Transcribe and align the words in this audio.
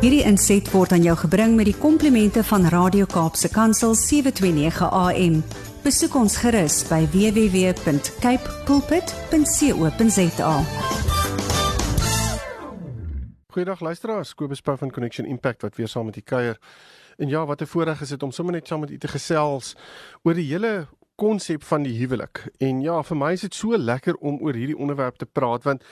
Hierdie 0.00 0.22
inset 0.24 0.64
word 0.72 0.94
aan 0.96 1.02
jou 1.04 1.12
gebring 1.26 1.58
met 1.58 1.66
die 1.68 1.76
komplimente 1.76 2.40
van 2.48 2.62
Radio 2.72 3.04
Kaapse 3.04 3.50
Kansel 3.52 3.92
729 3.92 4.86
AM. 4.96 5.34
Besoek 5.84 6.14
ons 6.16 6.38
gerus 6.40 6.78
by 6.88 7.02
www.cape 7.12 8.54
pulpit.co.za. 8.64 10.54
Goeiedag 13.52 13.84
luisteraars, 13.84 14.32
Kobus 14.32 14.64
Pau 14.64 14.78
van 14.80 14.88
Connection 14.88 15.28
Impact 15.28 15.68
wat 15.68 15.76
weer 15.76 15.92
saam 15.92 16.08
met 16.08 16.16
u 16.16 16.24
kuier. 16.24 16.56
En 17.20 17.28
ja, 17.28 17.44
wat 17.44 17.60
'n 17.60 17.68
voorreg 17.68 18.00
is 18.00 18.08
dit 18.08 18.22
om 18.22 18.32
sommer 18.32 18.54
net 18.54 18.66
saam 18.66 18.80
met 18.80 18.90
u 18.90 18.98
te 18.98 19.08
gesels 19.08 19.76
oor 20.22 20.34
die 20.34 20.48
hele 20.48 20.86
konsep 21.16 21.62
van 21.62 21.82
die 21.82 21.98
huwelik. 21.98 22.48
En 22.58 22.80
ja, 22.80 23.02
vir 23.02 23.16
my 23.16 23.32
is 23.32 23.40
dit 23.40 23.54
so 23.54 23.76
lekker 23.76 24.14
om 24.14 24.38
oor 24.40 24.54
hierdie 24.54 24.78
onderwerp 24.78 25.16
te 25.16 25.26
praat 25.26 25.62
want 25.62 25.84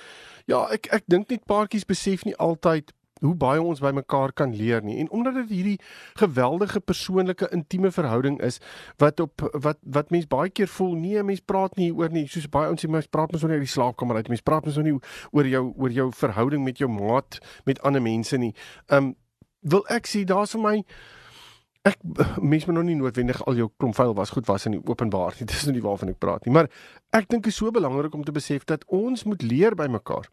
ja, 0.46 0.64
ek 0.72 0.88
ek 0.96 1.04
dink 1.06 1.28
net 1.28 1.44
paartjies 1.44 1.84
besef 1.84 2.24
nie 2.24 2.36
altyd 2.36 2.92
hoe 3.20 3.34
baie 3.34 3.62
ons 3.62 3.80
by 3.82 3.92
mekaar 3.96 4.32
kan 4.32 4.54
leer 4.56 4.82
nie. 4.84 4.98
En 5.02 5.10
omdat 5.10 5.34
dit 5.42 5.52
hierdie 5.56 5.76
geweldige 6.20 6.80
persoonlike 6.80 7.48
intieme 7.54 7.90
verhouding 7.94 8.40
is 8.44 8.60
wat 9.02 9.20
op 9.20 9.44
wat 9.52 9.78
wat 9.82 10.10
mens 10.14 10.26
baie 10.30 10.50
keer 10.50 10.68
voel, 10.68 10.94
nee, 10.94 11.22
mens 11.22 11.40
praat 11.40 11.76
nie 11.76 11.90
oor 11.94 12.12
nie, 12.14 12.26
soos 12.28 12.48
baie 12.52 12.70
ons 12.70 12.84
sê 12.84 12.90
mens 12.90 13.10
praat 13.10 13.32
mens 13.32 13.44
oor 13.44 13.56
die 13.58 13.70
slaapkamer 13.70 14.20
uit, 14.20 14.32
mens 14.32 14.44
praat 14.44 14.68
mens 14.68 14.80
nie 14.82 14.96
oor 15.32 15.46
jou 15.46 15.64
oor 15.76 15.94
jou 15.94 16.10
verhouding 16.14 16.64
met 16.64 16.78
jou 16.78 16.90
maat, 16.90 17.40
met 17.64 17.80
ander 17.86 18.02
mense 18.02 18.38
nie. 18.38 18.54
Um 18.88 19.14
wil 19.60 19.84
ek 19.90 20.06
sê 20.06 20.24
daar's 20.24 20.54
vir 20.54 20.62
my 20.62 20.76
ek 21.88 22.00
mens 22.42 22.66
moet 22.66 22.76
nog 22.76 22.86
nie 22.88 22.96
noodwendig 22.98 23.40
al 23.46 23.58
jou 23.58 23.68
klomp 23.80 23.96
vuil 23.96 24.14
was 24.14 24.32
goed 24.34 24.46
was 24.46 24.66
in 24.68 24.76
die 24.76 24.82
openbaar 24.84 25.36
nie. 25.38 25.46
Dis 25.50 25.66
nou 25.66 25.76
nie 25.76 25.84
waarvan 25.84 26.12
ek 26.12 26.20
praat 26.22 26.46
nie, 26.46 26.54
maar 26.54 26.70
ek 27.16 27.30
dink 27.32 27.48
is 27.50 27.58
so 27.58 27.72
belangrik 27.74 28.14
om 28.14 28.24
te 28.26 28.34
besef 28.34 28.66
dat 28.68 28.84
ons 28.86 29.24
moet 29.28 29.42
leer 29.42 29.76
by 29.78 29.88
mekaar. 29.90 30.28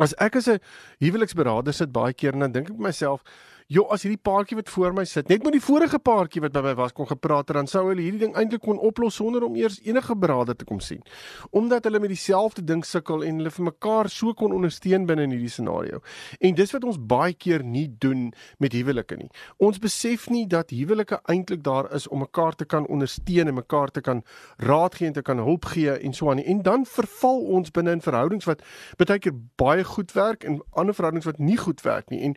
As 0.00 0.14
ek 0.18 0.36
as 0.36 0.48
'n 0.48 0.60
huweliksberader 1.04 1.72
sit 1.74 1.92
baie 1.92 2.14
keer 2.14 2.32
en 2.32 2.40
dan 2.40 2.52
dink 2.52 2.70
ek 2.70 2.78
myself, 2.78 3.22
"Jo, 3.72 3.86
as 3.88 4.02
hierdie 4.04 4.20
paartjie 4.20 4.56
wat 4.58 4.68
voor 4.68 4.92
my 4.92 5.04
sit, 5.08 5.28
net 5.28 5.44
met 5.46 5.54
die 5.54 5.62
vorige 5.64 5.96
paartjie 5.98 6.42
wat 6.44 6.52
by 6.52 6.60
my 6.60 6.74
was 6.76 6.92
kon 6.92 7.06
gepraat 7.08 7.48
het, 7.48 7.56
dan 7.56 7.66
sou 7.70 7.86
hulle 7.88 8.02
hierdie 8.04 8.20
ding 8.20 8.34
eintlik 8.36 8.60
kon 8.60 8.78
oplos 8.78 9.14
sonder 9.16 9.46
om 9.46 9.54
eers 9.56 9.78
enige 9.86 10.16
beraader 10.16 10.56
te 10.56 10.66
kom 10.68 10.80
sien." 10.80 11.00
Omdat 11.50 11.84
hulle 11.84 12.00
met 12.00 12.12
dieselfde 12.12 12.64
ding 12.64 12.84
sukkel 12.84 13.24
en 13.24 13.38
hulle 13.40 13.50
vir 13.50 13.64
mekaar 13.64 14.10
so 14.10 14.34
kon 14.34 14.52
ondersteun 14.52 15.06
binne 15.06 15.22
in 15.22 15.30
hierdie 15.30 15.48
scenario. 15.48 16.02
En 16.40 16.54
dis 16.54 16.72
wat 16.72 16.84
ons 16.84 16.98
baie 16.98 17.32
keer 17.32 17.64
nie 17.64 17.86
doen 17.98 18.32
met 18.58 18.72
huwelike 18.72 19.16
nie. 19.16 19.30
Ons 19.56 19.78
besef 19.78 20.28
nie 20.28 20.46
dat 20.46 20.70
huwelike 20.70 21.20
eintlik 21.24 21.64
daar 21.64 21.88
is 21.94 22.08
om 22.08 22.18
mekaar 22.18 22.52
te 22.52 22.64
kan 22.64 22.86
ondersteun 22.86 23.48
en 23.48 23.54
mekaar 23.54 23.88
te 23.88 24.00
kan 24.00 24.22
raad 24.58 24.94
gee 24.94 25.06
en 25.06 25.12
te 25.12 25.22
kan 25.22 25.38
hulp 25.38 25.64
gee 25.64 25.96
en 25.96 26.12
so 26.12 26.30
aan 26.30 26.36
nie. 26.36 26.44
En 26.44 26.62
dan 26.62 26.84
verval 26.84 27.40
ons 27.40 27.70
binne 27.70 27.90
in 27.90 28.04
verhoudings 28.04 28.44
wat 28.44 28.62
baie 28.96 29.18
keer 29.18 29.38
baie 29.56 29.84
goed 29.84 30.12
werk 30.12 30.44
en 30.44 30.60
ander 30.70 30.94
verhoudings 30.94 31.26
wat 31.26 31.38
nie 31.38 31.56
goed 31.56 31.80
werk 31.80 32.10
nie. 32.10 32.20
En 32.20 32.36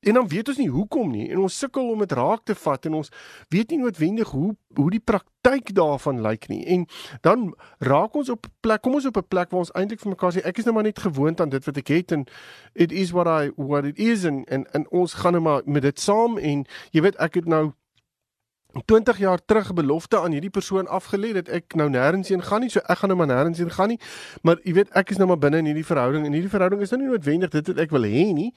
en 0.00 0.14
dan 0.14 0.28
weet 0.28 0.48
ons 0.48 0.58
nie 0.58 0.70
hoekom 0.70 1.10
nie 1.14 1.28
en 1.30 1.44
ons 1.46 1.58
sukkel 1.58 1.90
om 1.92 2.02
dit 2.02 2.12
raak 2.18 2.42
te 2.46 2.54
vat 2.58 2.86
en 2.88 2.98
ons 2.98 3.10
weet 3.54 3.70
nie 3.70 3.78
noodwendig 3.78 4.30
hoe 4.34 4.50
hoe 4.78 4.90
die 4.90 5.02
praktyk 5.10 5.70
daarvan 5.74 6.22
lyk 6.22 6.48
nie 6.50 6.64
en 6.74 6.86
dan 7.26 7.48
raak 7.86 8.14
ons 8.18 8.30
op 8.34 8.46
'n 8.46 8.54
plek 8.60 8.82
kom 8.82 8.94
ons 8.94 9.06
op 9.06 9.16
'n 9.16 9.28
plek 9.28 9.50
waar 9.50 9.64
ons 9.66 9.74
eintlik 9.74 10.00
vir 10.00 10.10
mekaar 10.10 10.32
sê 10.34 10.44
ek 10.44 10.58
is 10.58 10.64
nou 10.64 10.74
maar 10.74 10.88
net 10.88 10.98
gewoond 10.98 11.40
aan 11.40 11.48
dit 11.48 11.64
wat 11.64 11.76
ek 11.76 11.88
het 11.88 12.12
en 12.12 12.26
it 12.74 12.92
is 12.92 13.10
what 13.10 13.26
i 13.26 13.50
what 13.56 13.84
it 13.84 13.98
is 13.98 14.24
en 14.24 14.44
en, 14.44 14.66
en 14.72 14.90
ons 14.90 15.14
gaan 15.14 15.32
nou 15.32 15.42
maar 15.42 15.62
met 15.64 15.82
dit 15.82 16.00
saam 16.00 16.38
en 16.38 16.66
jy 16.90 17.00
weet 17.00 17.16
ek 17.16 17.34
het 17.34 17.46
nou 17.46 17.72
20 18.84 19.18
jaar 19.18 19.38
terug 19.44 19.72
belofte 19.74 20.20
aan 20.20 20.32
hierdie 20.32 20.50
persoon 20.50 20.86
afgelê 20.86 21.32
dat 21.32 21.48
ek 21.48 21.74
nou 21.74 21.88
nêrens 21.88 22.28
heen 22.28 22.42
gaan 22.42 22.60
nie, 22.60 22.70
so 22.70 22.80
ek 22.84 22.98
gaan 22.98 23.08
nou 23.08 23.18
maar 23.18 23.30
nêrens 23.30 23.58
heen 23.58 23.70
gaan 23.70 23.88
nie. 23.88 23.98
Maar 24.42 24.60
jy 24.64 24.74
weet, 24.76 24.92
ek 24.92 25.10
is 25.10 25.16
nou 25.16 25.28
maar 25.28 25.40
binne 25.40 25.62
in 25.62 25.70
hierdie 25.70 25.86
verhouding 25.86 26.26
en 26.26 26.36
hierdie 26.36 26.52
verhouding 26.52 26.84
is 26.84 26.92
nou 26.92 27.00
nie 27.00 27.08
noodwendig 27.08 27.50
dit 27.50 27.72
wat 27.72 27.80
ek 27.86 27.94
wil 27.96 28.04
hê 28.04 28.26
nie. 28.36 28.52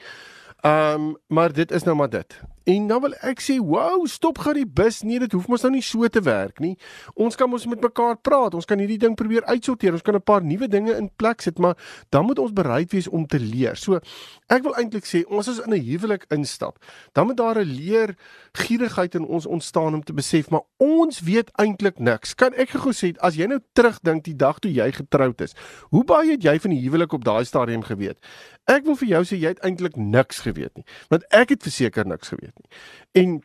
Ehm, 0.61 0.93
um, 0.93 1.17
maar 1.27 1.53
dit 1.53 1.71
is 1.71 1.83
nou 1.83 1.95
maar 1.95 2.09
dit. 2.09 2.41
En 2.63 2.85
nou 2.85 2.99
wil 3.01 3.13
ek 3.25 3.41
sê, 3.41 3.57
"Wow, 3.57 4.05
stop 4.05 4.37
gou 4.37 4.53
die 4.53 4.67
bus. 4.67 5.01
Nee, 5.01 5.19
dit 5.19 5.31
hoef 5.31 5.47
mos 5.47 5.61
nou 5.61 5.73
nie 5.73 5.81
so 5.81 6.07
te 6.07 6.21
werk 6.21 6.59
nie. 6.59 6.77
Ons 7.13 7.35
kan 7.35 7.49
mos 7.49 7.65
met 7.65 7.81
mekaar 7.81 8.17
praat. 8.17 8.53
Ons 8.53 8.65
kan 8.65 8.77
hierdie 8.77 8.97
ding 8.97 9.15
probeer 9.15 9.45
uitsorteer. 9.45 9.91
Ons 9.91 10.01
kan 10.01 10.15
'n 10.15 10.21
paar 10.21 10.43
nuwe 10.43 10.67
dinge 10.67 10.95
in 10.95 11.09
plek 11.15 11.41
sit, 11.41 11.57
maar 11.57 11.77
dan 12.09 12.25
moet 12.25 12.39
ons 12.39 12.53
bereid 12.53 12.91
wees 12.91 13.07
om 13.07 13.25
te 13.25 13.39
leer." 13.39 13.75
So, 13.75 13.99
ek 14.47 14.63
wil 14.63 14.75
eintlik 14.75 15.05
sê, 15.05 15.25
ons 15.27 15.47
is 15.47 15.59
in 15.59 15.73
'n 15.73 15.81
huwelik 15.81 16.25
instap. 16.29 16.85
Dan 17.11 17.25
moet 17.25 17.37
daar 17.37 17.57
'n 17.57 17.65
leer 17.65 18.15
gierigheid 18.51 19.15
in 19.15 19.25
ons 19.25 19.45
ontstaan 19.45 19.93
om 19.93 20.03
te 20.03 20.13
besef, 20.13 20.49
maar 20.49 20.63
ons 20.77 21.19
weet 21.19 21.51
eintlik 21.55 21.99
niks. 21.99 22.35
Kan 22.35 22.53
ek 22.53 22.69
gou 22.69 22.91
sê, 22.91 23.17
as 23.19 23.35
jy 23.35 23.45
nou 23.45 23.59
terugdink 23.73 24.23
die 24.23 24.35
dag 24.35 24.59
toe 24.59 24.73
jy 24.73 24.91
getroud 24.91 25.41
is, 25.41 25.53
hoe 25.89 26.03
baie 26.03 26.31
het 26.31 26.43
jy 26.43 26.59
van 26.59 26.71
die 26.71 26.81
huwelik 26.81 27.13
op 27.13 27.23
daai 27.23 27.45
stadium 27.45 27.81
geweet? 27.83 28.17
Ek 28.67 28.85
wil 28.85 28.95
vir 28.95 29.07
jou 29.07 29.23
sê 29.23 29.39
jy 29.39 29.47
het 29.47 29.59
eintlik 29.59 29.95
niks 29.95 30.39
geweet 30.39 30.50
nie, 30.57 30.85
want 31.09 31.23
ek 31.29 31.49
het 31.49 31.63
verseker 31.63 32.05
niks 32.05 32.27
geweet 32.27 32.41
weet 32.41 32.59
nie. 32.59 32.69
En 33.23 33.41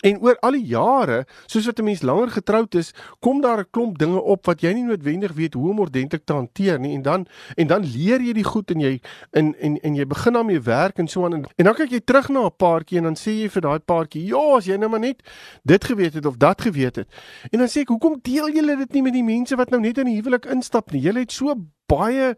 en 0.00 0.16
oor 0.24 0.38
al 0.40 0.56
die 0.56 0.64
jare, 0.72 1.24
soos 1.46 1.66
wat 1.68 1.78
'n 1.78 1.84
mens 1.84 2.02
langer 2.02 2.30
getroud 2.30 2.74
is, 2.74 2.92
kom 3.20 3.40
daar 3.40 3.60
'n 3.60 3.70
klomp 3.70 3.98
dinge 3.98 4.20
op 4.20 4.46
wat 4.46 4.60
jy 4.60 4.72
nie 4.72 4.84
noodwendig 4.84 5.32
weet 5.32 5.54
hoe 5.54 5.70
om 5.70 5.80
ordentlik 5.80 6.24
te 6.24 6.32
hanteer 6.32 6.80
nie 6.80 6.94
en 6.94 7.02
dan 7.02 7.26
en 7.56 7.66
dan 7.66 7.84
leer 7.84 8.20
jy 8.20 8.32
die 8.32 8.44
goed 8.44 8.70
en 8.70 8.80
jy 8.80 9.00
en 9.30 9.54
en 9.60 9.80
en 9.80 9.94
jy 9.94 10.06
begin 10.06 10.32
daarmee 10.32 10.60
werk 10.60 10.98
en 10.98 11.08
so 11.08 11.24
aan 11.24 11.34
en, 11.34 11.44
en 11.56 11.64
dan 11.64 11.74
kyk 11.74 11.90
jy 11.90 12.00
terug 12.00 12.28
na 12.28 12.46
'n 12.46 12.56
paartjie 12.56 12.98
en 12.98 13.04
dan 13.04 13.14
sê 13.14 13.30
jy 13.30 13.48
vir 13.48 13.62
daai 13.62 13.78
paartjie, 13.78 14.26
"Ja, 14.26 14.56
as 14.56 14.64
jy 14.64 14.76
nou 14.76 14.88
maar 14.88 15.00
net 15.00 15.22
dit 15.62 15.84
geweet 15.84 16.14
het 16.14 16.26
of 16.26 16.36
dat 16.36 16.60
geweet 16.60 16.96
het." 16.96 17.08
En 17.50 17.58
dan 17.58 17.68
sê 17.68 17.80
ek, 17.80 17.88
"Hoekom 17.88 18.18
deel 18.22 18.50
julle 18.50 18.76
dit 18.76 18.92
nie 18.92 19.02
met 19.02 19.12
die 19.12 19.24
mense 19.24 19.56
wat 19.56 19.70
nou 19.70 19.80
net 19.80 19.98
in 19.98 20.06
die 20.06 20.16
huwelik 20.16 20.46
instap 20.46 20.90
nie? 20.92 21.02
Julle 21.02 21.18
het 21.18 21.32
so 21.32 21.54
baie 21.86 22.36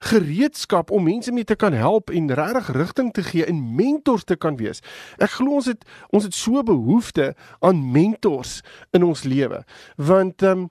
gereedskap 0.00 0.90
om 0.90 1.04
mense 1.04 1.32
mee 1.32 1.44
te 1.44 1.56
kan 1.56 1.72
help 1.76 2.10
en 2.10 2.32
regtig 2.34 2.72
rigting 2.72 3.12
te 3.12 3.22
gee 3.22 3.44
en 3.44 3.74
mentors 3.74 4.24
te 4.24 4.36
kan 4.36 4.56
wees. 4.56 4.80
Ek 5.20 5.36
glo 5.36 5.60
ons 5.60 5.68
het 5.68 5.84
ons 6.08 6.24
het 6.24 6.34
so 6.34 6.62
behoefte 6.64 7.34
aan 7.60 7.84
mentors 7.92 8.60
in 8.96 9.04
ons 9.04 9.24
lewe. 9.28 9.64
Want 9.96 10.42
ehm 10.42 10.66
um, 10.66 10.68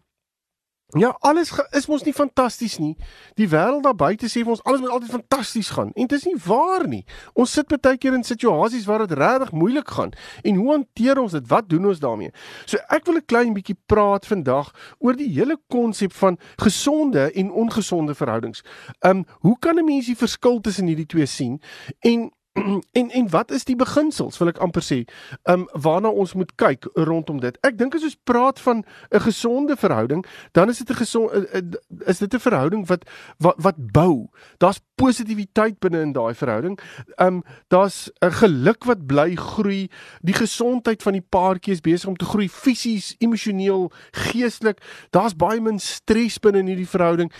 Ja, 0.97 1.17
alles 1.19 1.51
is 1.69 1.85
mos 1.85 2.01
nie 2.01 2.13
fantasties 2.13 2.79
nie. 2.81 2.95
Die 3.37 3.45
wêreld 3.51 3.83
daar 3.85 3.93
buite 3.93 4.25
sê 4.25 4.41
vir 4.41 4.55
ons 4.55 4.63
alles 4.65 4.81
moet 4.81 4.89
altyd 4.95 5.11
fantasties 5.19 5.69
gaan. 5.75 5.91
En 5.93 6.07
dit 6.09 6.17
is 6.17 6.25
nie 6.25 6.39
waar 6.41 6.87
nie. 6.89 7.03
Ons 7.37 7.53
sit 7.53 7.69
baie 7.69 7.97
keer 8.01 8.15
in 8.17 8.25
situasies 8.25 8.87
waar 8.89 9.03
dit 9.05 9.13
regtig 9.19 9.51
moeilik 9.53 9.91
gaan. 9.93 10.15
En 10.41 10.57
hoe 10.57 10.71
hanteer 10.71 11.21
ons 11.21 11.35
dit? 11.37 11.45
Wat 11.51 11.69
doen 11.69 11.85
ons 11.91 12.01
daarmee? 12.01 12.33
So 12.65 12.81
ek 12.89 13.05
wil 13.05 13.21
'n 13.21 13.25
klein 13.25 13.53
bietjie 13.53 13.77
praat 13.85 14.25
vandag 14.25 14.73
oor 14.97 15.13
die 15.13 15.29
hele 15.29 15.59
konsep 15.69 16.11
van 16.13 16.39
gesonde 16.57 17.31
en 17.37 17.51
ongesonde 17.51 18.15
verhoudings. 18.15 18.63
Um 19.05 19.25
hoe 19.45 19.59
kan 19.59 19.77
'n 19.77 19.85
mens 19.85 20.05
die 20.05 20.17
verskil 20.17 20.59
tussen 20.59 20.87
hierdie 20.87 21.05
twee 21.05 21.25
sien? 21.25 21.61
En 21.99 22.31
en 22.99 23.09
en 23.09 23.29
wat 23.29 23.51
is 23.51 23.65
die 23.65 23.75
beginsels 23.75 24.37
wil 24.41 24.51
ek 24.51 24.61
amper 24.63 24.85
sê 24.85 25.03
um 25.51 25.67
waarna 25.73 26.09
ons 26.09 26.33
moet 26.33 26.51
kyk 26.55 26.87
rondom 26.95 27.39
dit? 27.39 27.57
Ek 27.65 27.77
dink 27.77 27.95
as 27.95 28.03
ons 28.03 28.17
praat 28.23 28.59
van 28.59 28.83
'n 29.11 29.23
gesonde 29.27 29.77
verhouding 29.77 30.25
dan 30.51 30.69
is 30.69 30.77
dit 30.77 30.89
'n 30.89 30.99
gesonde 31.01 31.47
eh, 31.47 31.57
eh, 31.59 32.09
is 32.09 32.19
dit 32.19 32.33
'n 32.33 32.39
verhouding 32.39 32.87
wat 32.87 33.03
wat 33.37 33.55
wat 33.57 33.77
bou. 33.91 34.29
Daar's 34.57 34.81
positiwiteit 34.95 35.79
binne 35.79 36.01
in 36.01 36.11
daai 36.11 36.33
verhouding. 36.33 36.79
Um 37.17 37.43
daar's 37.67 38.09
'n 38.21 38.31
geluk 38.31 38.83
wat 38.83 39.05
bly 39.07 39.35
groei. 39.35 39.89
Die 40.21 40.33
gesondheid 40.33 41.03
van 41.03 41.13
die 41.13 41.25
paartjie 41.29 41.73
is 41.73 41.81
besig 41.81 42.09
om 42.09 42.17
te 42.17 42.25
groei 42.25 42.49
fisies 42.49 43.15
emosioneel 43.17 43.91
geestelik. 44.11 44.81
Daar's 45.09 45.35
baie 45.35 45.61
min 45.61 45.79
stres 45.79 46.39
binne 46.39 46.59
in 46.59 46.67
hierdie 46.67 46.89
verhouding. 46.89 47.31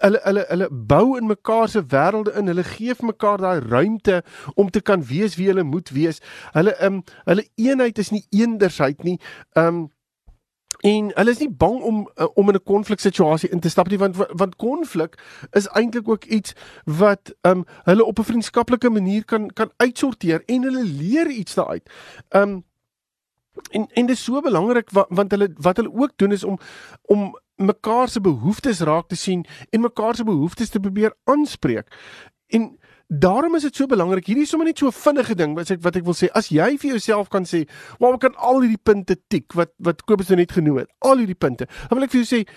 Hulle 0.00 0.20
hulle 0.24 0.44
hulle 0.48 0.68
bou 0.70 1.16
in 1.16 1.26
mekaar 1.26 1.68
se 1.68 1.82
wêrelde 1.82 2.34
in. 2.36 2.46
Hulle 2.46 2.64
gee 2.64 2.94
vir 2.94 3.06
mekaar 3.06 3.38
daai 3.38 3.60
ruimte 3.60 4.22
om 4.54 4.65
te 4.70 4.80
kan 4.80 5.04
wees 5.04 5.36
wie 5.36 5.46
hulle 5.46 5.62
moet 5.62 5.90
wees. 5.90 6.20
Hulle 6.52 6.76
um 6.84 7.02
hulle 7.24 7.46
eenheid 7.54 7.98
is 7.98 8.10
nie 8.10 8.24
eendersheid 8.30 9.04
nie. 9.04 9.18
Um 9.54 9.90
en 10.84 11.10
hulle 11.14 11.30
is 11.30 11.40
nie 11.40 11.50
bang 11.50 11.80
om 11.82 12.02
uh, 12.20 12.26
om 12.34 12.48
in 12.48 12.54
'n 12.54 12.64
konfliksituasie 12.64 13.50
in 13.50 13.60
te 13.60 13.68
stap 13.68 13.88
nie 13.88 13.98
want 13.98 14.16
want 14.16 14.56
konflik 14.56 15.16
is 15.52 15.68
eintlik 15.68 16.08
ook 16.08 16.24
iets 16.24 16.52
wat 16.84 17.34
um 17.42 17.64
hulle 17.84 18.04
op 18.04 18.18
'n 18.18 18.24
vriendskaplike 18.24 18.90
manier 18.90 19.24
kan 19.24 19.48
kan 19.50 19.70
uitsorteer 19.76 20.42
en 20.46 20.62
hulle 20.62 20.84
leer 20.84 21.30
iets 21.30 21.54
daaruit. 21.54 21.90
Um 22.30 22.64
en 23.70 23.86
en 23.92 24.06
dit 24.06 24.16
is 24.16 24.24
so 24.24 24.40
belangrik 24.40 24.90
want, 24.90 25.06
want 25.08 25.30
hulle 25.30 25.52
wat 25.56 25.76
hulle 25.76 25.94
ook 25.94 26.12
doen 26.16 26.32
is 26.32 26.44
om 26.44 26.58
om 27.02 27.38
mekaar 27.56 28.08
se 28.08 28.20
behoeftes 28.20 28.80
raak 28.80 29.08
te 29.08 29.16
sien 29.16 29.46
en 29.70 29.80
mekaar 29.80 30.14
se 30.14 30.24
behoeftes 30.24 30.68
te 30.68 30.80
probeer 30.80 31.14
aanspreek. 31.24 31.94
En 32.46 32.78
Daarom 33.08 33.54
is 33.54 33.62
dit 33.62 33.76
so 33.76 33.86
belangrik. 33.86 34.26
Hierdie 34.26 34.42
is 34.42 34.50
sommer 34.50 34.66
net 34.66 34.78
so 34.78 34.88
'n 34.88 34.92
vinnige 34.92 35.34
ding 35.34 35.54
wat 35.54 35.70
ek 35.70 35.82
wat 35.82 35.96
ek 35.96 36.04
wil 36.04 36.14
sê. 36.14 36.28
As 36.34 36.48
jy 36.50 36.76
vir 36.76 36.90
jouself 36.90 37.28
kan 37.28 37.44
sê, 37.44 37.68
"Waar 37.98 38.14
ek 38.14 38.20
kan 38.20 38.34
al 38.34 38.60
hierdie 38.62 38.82
punte 38.82 39.16
tik 39.28 39.52
wat 39.54 39.70
wat 39.78 40.04
Kobus 40.04 40.28
nou 40.28 40.36
net 40.36 40.52
genoem 40.52 40.78
het, 40.78 40.90
al 41.00 41.18
hierdie 41.18 41.38
punte." 41.38 41.66
Dan 41.88 41.98
wil 41.98 42.02
ek 42.02 42.10
vir 42.10 42.24
jou 42.24 42.38
sê, 42.38 42.48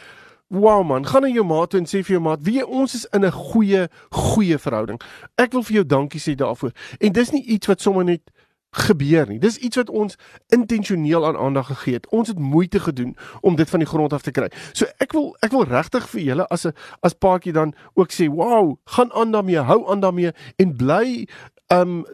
"Wow 0.50 0.84
man, 0.84 1.06
gaan 1.06 1.22
na 1.22 1.28
jou 1.28 1.44
maat 1.44 1.70
toe 1.70 1.80
en 1.80 1.86
sê 1.86 2.04
vir 2.04 2.18
jou 2.18 2.20
maat, 2.20 2.42
wie 2.42 2.66
ons 2.66 2.96
is 2.96 3.06
in 3.14 3.26
'n 3.26 3.32
goeie 3.32 3.90
goeie 4.12 4.58
verhouding. 4.58 5.00
Ek 5.38 5.52
wil 5.52 5.62
vir 5.64 5.74
jou 5.74 5.86
dankie 5.86 6.20
sê 6.20 6.36
daarvoor." 6.36 6.72
En 7.00 7.12
dis 7.12 7.32
nie 7.32 7.44
iets 7.44 7.68
wat 7.68 7.82
sommer 7.82 8.04
net 8.04 8.22
gebeur 8.70 9.28
nie. 9.28 9.40
Dis 9.40 9.58
iets 9.58 9.76
wat 9.76 9.90
ons 9.90 10.16
intentioneel 10.48 11.26
aan 11.26 11.38
aandag 11.38 11.68
gegee 11.68 11.94
het. 11.94 12.10
Ons 12.10 12.28
het 12.28 12.40
moeite 12.40 12.80
gedoen 12.80 13.18
om 13.42 13.56
dit 13.56 13.70
van 13.70 13.80
die 13.80 13.88
grond 13.88 14.14
af 14.14 14.22
te 14.22 14.32
kry. 14.32 14.52
So 14.74 14.86
ek 14.98 15.12
wil 15.12 15.36
ek 15.46 15.52
wil 15.52 15.66
regtig 15.66 16.10
vir 16.10 16.22
julle 16.22 16.48
as 16.48 16.66
'n 16.66 16.74
as 17.02 17.14
paartjie 17.14 17.54
dan 17.54 17.74
ook 17.94 18.12
sê, 18.12 18.30
"Wow, 18.30 18.78
gaan 18.86 19.12
aan 19.14 19.32
daarmee, 19.32 19.60
hou 19.60 19.90
aan 19.92 20.00
daarmee 20.00 20.32
en 20.58 20.76
bly 20.76 21.28
um 21.72 22.06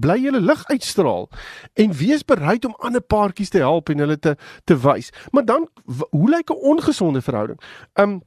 bly 0.00 0.18
julle 0.20 0.40
lig 0.40 0.66
uitstraal 0.66 1.28
en 1.72 1.92
wees 1.92 2.24
bereid 2.24 2.64
om 2.64 2.76
ander 2.78 3.00
paartjies 3.00 3.48
te 3.48 3.58
help 3.58 3.88
en 3.88 3.98
hulle 3.98 4.18
te 4.18 4.36
te 4.64 4.76
wys. 4.76 5.10
Maar 5.30 5.44
dan 5.44 5.68
hoe 6.10 6.30
lyk 6.30 6.50
'n 6.50 6.60
ongesonde 6.60 7.22
verhouding? 7.22 7.60
Um 7.94 8.22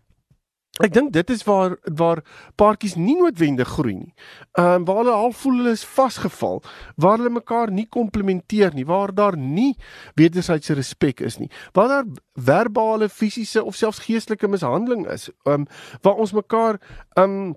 Ek 0.84 0.94
dink 0.94 1.10
dit 1.14 1.30
is 1.34 1.42
waar 1.48 1.78
waar 1.98 2.22
paartjies 2.56 2.96
nie 3.00 3.16
noodwendig 3.18 3.70
groei 3.78 3.96
nie. 3.98 4.14
Ehm 4.60 4.82
um, 4.82 4.86
waar 4.86 5.00
hulle 5.02 5.16
al 5.16 5.34
voel 5.34 5.58
hulle 5.62 5.74
is 5.74 5.86
vasgeval, 5.86 6.62
waar 6.96 7.18
hulle 7.18 7.34
mekaar 7.34 7.72
nie 7.74 7.88
komplementeer 7.90 8.76
nie, 8.78 8.86
waar 8.86 9.14
daar 9.14 9.38
nie 9.38 9.74
wederwysige 10.16 10.78
respek 10.78 11.22
is 11.26 11.40
nie. 11.42 11.50
Waar 11.74 11.88
daar 11.88 12.06
verbale, 12.34 13.10
fisiese 13.10 13.64
of 13.64 13.76
selfs 13.76 14.04
geestelike 14.06 14.48
mishandeling 14.48 15.08
is. 15.10 15.30
Ehm 15.46 15.66
um, 15.66 15.68
waar 16.02 16.22
ons 16.22 16.36
mekaar 16.38 16.82
ehm 17.16 17.24
um, 17.24 17.56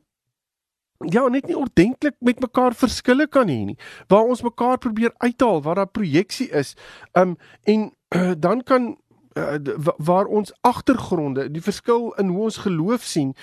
ja, 1.09 1.29
net 1.29 1.47
nie 1.49 1.57
ordentlik 1.57 2.17
met 2.21 2.41
mekaar 2.41 2.75
verskille 2.77 3.27
kan 3.29 3.49
hê 3.49 3.61
nie. 3.65 3.79
Waar 4.09 4.29
ons 4.29 4.43
mekaar 4.45 4.79
probeer 4.79 5.13
uithaal, 5.19 5.63
waar 5.63 5.75
daar 5.75 5.93
projeksie 5.93 6.49
is. 6.51 6.75
Ehm 7.13 7.29
um, 7.29 7.37
en 7.65 7.93
uh, 8.17 8.33
dan 8.47 8.63
kan 8.63 8.97
uh, 9.37 9.55
waar 9.97 10.25
ons 10.25 10.53
agtergronde, 10.61 11.51
die 11.51 11.63
verskil 11.63 12.13
in 12.13 12.29
hoe 12.29 12.43
ons 12.43 12.57
geloof 12.57 13.03
sien, 13.03 13.35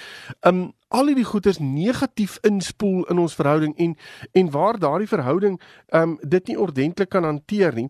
um 0.42 0.72
al 0.88 1.10
hierdie 1.12 1.28
goeters 1.28 1.60
negatief 1.60 2.38
inspoel 2.48 3.04
in 3.12 3.20
ons 3.20 3.36
verhouding 3.36 3.74
en 3.78 3.98
en 4.32 4.52
waar 4.52 4.80
daardie 4.80 5.08
verhouding 5.08 5.60
um 5.92 6.18
dit 6.22 6.48
nie 6.48 6.60
ordentlik 6.60 7.10
kan 7.10 7.24
hanteer 7.24 7.74
nie. 7.74 7.90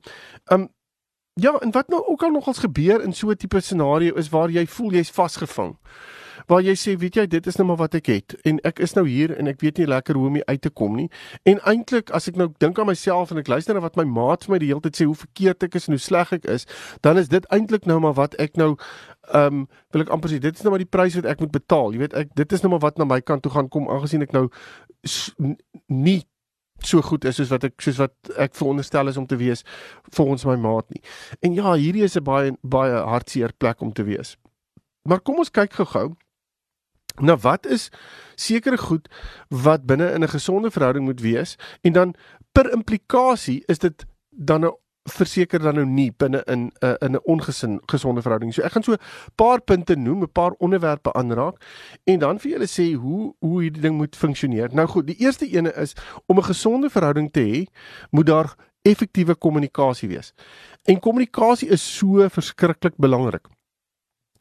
Um 0.51 0.69
ja, 1.33 1.53
en 1.61 1.71
wat 1.71 1.87
nou 1.87 2.01
ook 2.07 2.23
al 2.23 2.33
nogals 2.33 2.57
gebeur 2.57 3.03
in 3.03 3.13
so 3.13 3.29
'n 3.29 3.35
tipe 3.35 3.59
scenario 3.61 4.15
is 4.15 4.29
waar 4.29 4.49
jy 4.49 4.65
voel 4.67 4.91
jy's 4.91 5.11
vasgevang 5.11 5.77
waar 6.47 6.63
jy 6.63 6.75
sê 6.79 6.95
weet 6.99 7.19
jy 7.19 7.25
dit 7.31 7.47
is 7.47 7.57
nou 7.59 7.67
maar 7.67 7.79
wat 7.81 7.97
ek 7.99 8.09
het 8.11 8.35
en 8.47 8.59
ek 8.67 8.79
is 8.83 8.95
nou 8.95 9.03
hier 9.07 9.33
en 9.35 9.49
ek 9.51 9.59
weet 9.63 9.81
nie 9.81 9.87
lekker 9.89 10.15
hoe 10.15 10.27
om 10.29 10.39
uit 10.39 10.61
te 10.61 10.69
kom 10.69 10.95
nie 10.95 11.07
en 11.49 11.59
eintlik 11.67 12.11
as 12.15 12.29
ek 12.31 12.39
nou 12.39 12.49
dink 12.63 12.79
aan 12.79 12.89
myself 12.91 13.31
en 13.31 13.41
ek 13.41 13.51
luister 13.51 13.75
na 13.75 13.83
wat 13.83 13.99
my 13.99 14.07
maat 14.07 14.47
vir 14.47 14.55
my 14.55 14.61
die 14.63 14.71
hele 14.71 14.83
tyd 14.85 14.99
sê 14.99 15.09
hoe 15.09 15.17
verkeerd 15.17 15.67
ek 15.67 15.75
is 15.79 15.89
en 15.89 15.97
hoe 15.97 16.03
sleg 16.03 16.31
ek 16.39 16.47
is 16.57 16.67
dan 17.05 17.19
is 17.19 17.31
dit 17.33 17.45
eintlik 17.51 17.89
nou 17.89 17.99
maar 18.03 18.15
wat 18.19 18.39
ek 18.39 18.57
nou 18.57 18.75
ehm 19.27 19.61
um, 19.61 19.67
wil 19.91 20.05
ek 20.05 20.13
amper 20.15 20.31
sê 20.31 20.39
dit 20.39 20.55
is 20.55 20.63
nou 20.63 20.71
maar 20.71 20.83
die 20.83 20.93
prys 20.97 21.19
wat 21.19 21.27
ek 21.27 21.43
moet 21.43 21.51
betaal 21.51 21.91
jy 21.91 22.05
weet 22.05 22.15
ek 22.15 22.31
dit 22.39 22.53
is 22.55 22.63
nou 22.63 22.71
maar 22.75 22.85
wat 22.87 22.97
na 22.97 23.07
my 23.07 23.19
kant 23.21 23.43
toe 23.43 23.51
gaan 23.51 23.67
kom 23.67 23.91
aangesien 23.91 24.23
ek 24.23 24.35
nou 24.35 24.47
nie 25.91 26.21
so 26.85 27.01
goed 27.01 27.25
is 27.25 27.35
soos 27.35 27.49
wat 27.51 27.65
ek 27.67 27.81
soos 27.81 27.99
wat 28.01 28.31
ek 28.37 28.55
veronderstel 28.55 29.09
is 29.11 29.17
om 29.17 29.25
te 29.27 29.37
wees 29.39 29.63
volgens 30.13 30.45
my 30.45 30.55
maat 30.61 30.89
nie. 30.93 31.01
En 31.41 31.53
ja, 31.53 31.73
hierdie 31.73 32.03
is 32.03 32.15
'n 32.15 32.23
baie 32.23 32.51
baie 32.61 32.93
hartseer 32.93 33.51
plek 33.57 33.81
om 33.81 33.93
te 33.93 34.03
wees. 34.03 34.37
Maar 35.03 35.19
kom 35.19 35.37
ons 35.37 35.49
kyk 35.49 35.73
gou-gou 35.73 36.15
Nou 37.21 37.37
wat 37.41 37.65
is 37.65 37.89
sekere 38.35 38.77
goed 38.77 39.07
wat 39.49 39.85
binne 39.85 40.11
in 40.13 40.23
'n 40.23 40.29
gesonde 40.29 40.71
verhouding 40.71 41.05
moet 41.05 41.21
wees 41.21 41.57
en 41.81 41.93
dan 41.93 42.15
per 42.51 42.71
implikasie 42.71 43.63
is 43.65 43.79
dit 43.79 44.05
dan 44.29 44.65
'n 44.65 44.75
verseker 45.07 45.59
dan 45.59 45.75
nou 45.75 45.85
nie 45.85 46.11
binne 46.11 46.43
in 46.47 46.67
'n 46.67 46.71
uh, 46.83 46.95
in 46.99 47.15
'n 47.15 47.23
ongesin 47.23 47.79
gesonde 47.85 48.21
verhouding. 48.21 48.53
So 48.53 48.61
ek 48.61 48.71
gaan 48.71 48.83
so 48.83 48.93
'n 48.93 48.99
paar 49.35 49.61
punte 49.61 49.95
noem, 49.95 50.21
'n 50.23 50.31
paar 50.31 50.51
onderwerpe 50.57 51.13
aanraak 51.13 51.61
en 52.03 52.19
dan 52.19 52.39
vir 52.39 52.51
julle 52.51 52.67
sê 52.67 52.93
hoe 52.93 53.33
hoe 53.39 53.61
hierdie 53.61 53.81
ding 53.81 53.97
moet 53.97 54.15
funksioneer. 54.15 54.69
Nou 54.73 54.87
goed, 54.87 55.07
die 55.07 55.19
eerste 55.19 55.47
ene 55.49 55.73
is 55.73 55.93
om 56.25 56.37
'n 56.37 56.43
gesonde 56.43 56.89
verhouding 56.89 57.31
te 57.31 57.39
hê, 57.39 57.65
moet 58.11 58.25
daar 58.25 58.55
effektiewe 58.81 59.35
kommunikasie 59.35 60.09
wees. 60.09 60.33
En 60.83 60.99
kommunikasie 60.99 61.69
is 61.69 61.97
so 61.97 62.29
verskriklik 62.29 62.93
belangrik. 62.97 63.47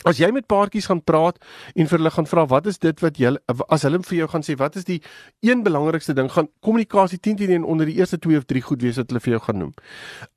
As 0.07 0.21
jy 0.23 0.29
met 0.31 0.47
paartjies 0.47 0.87
gaan 0.87 1.01
praat 1.03 1.41
en 1.75 1.89
vir 1.91 1.99
hulle 1.99 2.13
gaan 2.15 2.29
vra 2.31 2.45
wat 2.47 2.69
is 2.71 2.79
dit 2.79 3.01
wat 3.03 3.17
jy 3.19 3.33
as 3.75 3.83
hulle 3.89 3.99
vir 4.07 4.19
jou 4.21 4.29
gaan 4.31 4.45
sê 4.47 4.55
wat 4.61 4.77
is 4.79 4.87
die 4.87 5.01
een 5.43 5.65
belangrikste 5.67 6.15
ding 6.15 6.29
gaan 6.31 6.47
kommunikasie 6.63 7.19
10 7.19 7.41
teen 7.41 7.55
1 7.57 7.67
onder 7.67 7.91
die 7.91 7.97
eerste 7.99 8.19
2 8.23 8.39
of 8.39 8.47
3 8.47 8.63
goed 8.69 8.85
wees 8.87 9.01
wat 9.01 9.11
hulle 9.11 9.23
vir 9.25 9.35
jou 9.35 9.41
gaan 9.49 9.59
noem. 9.65 9.73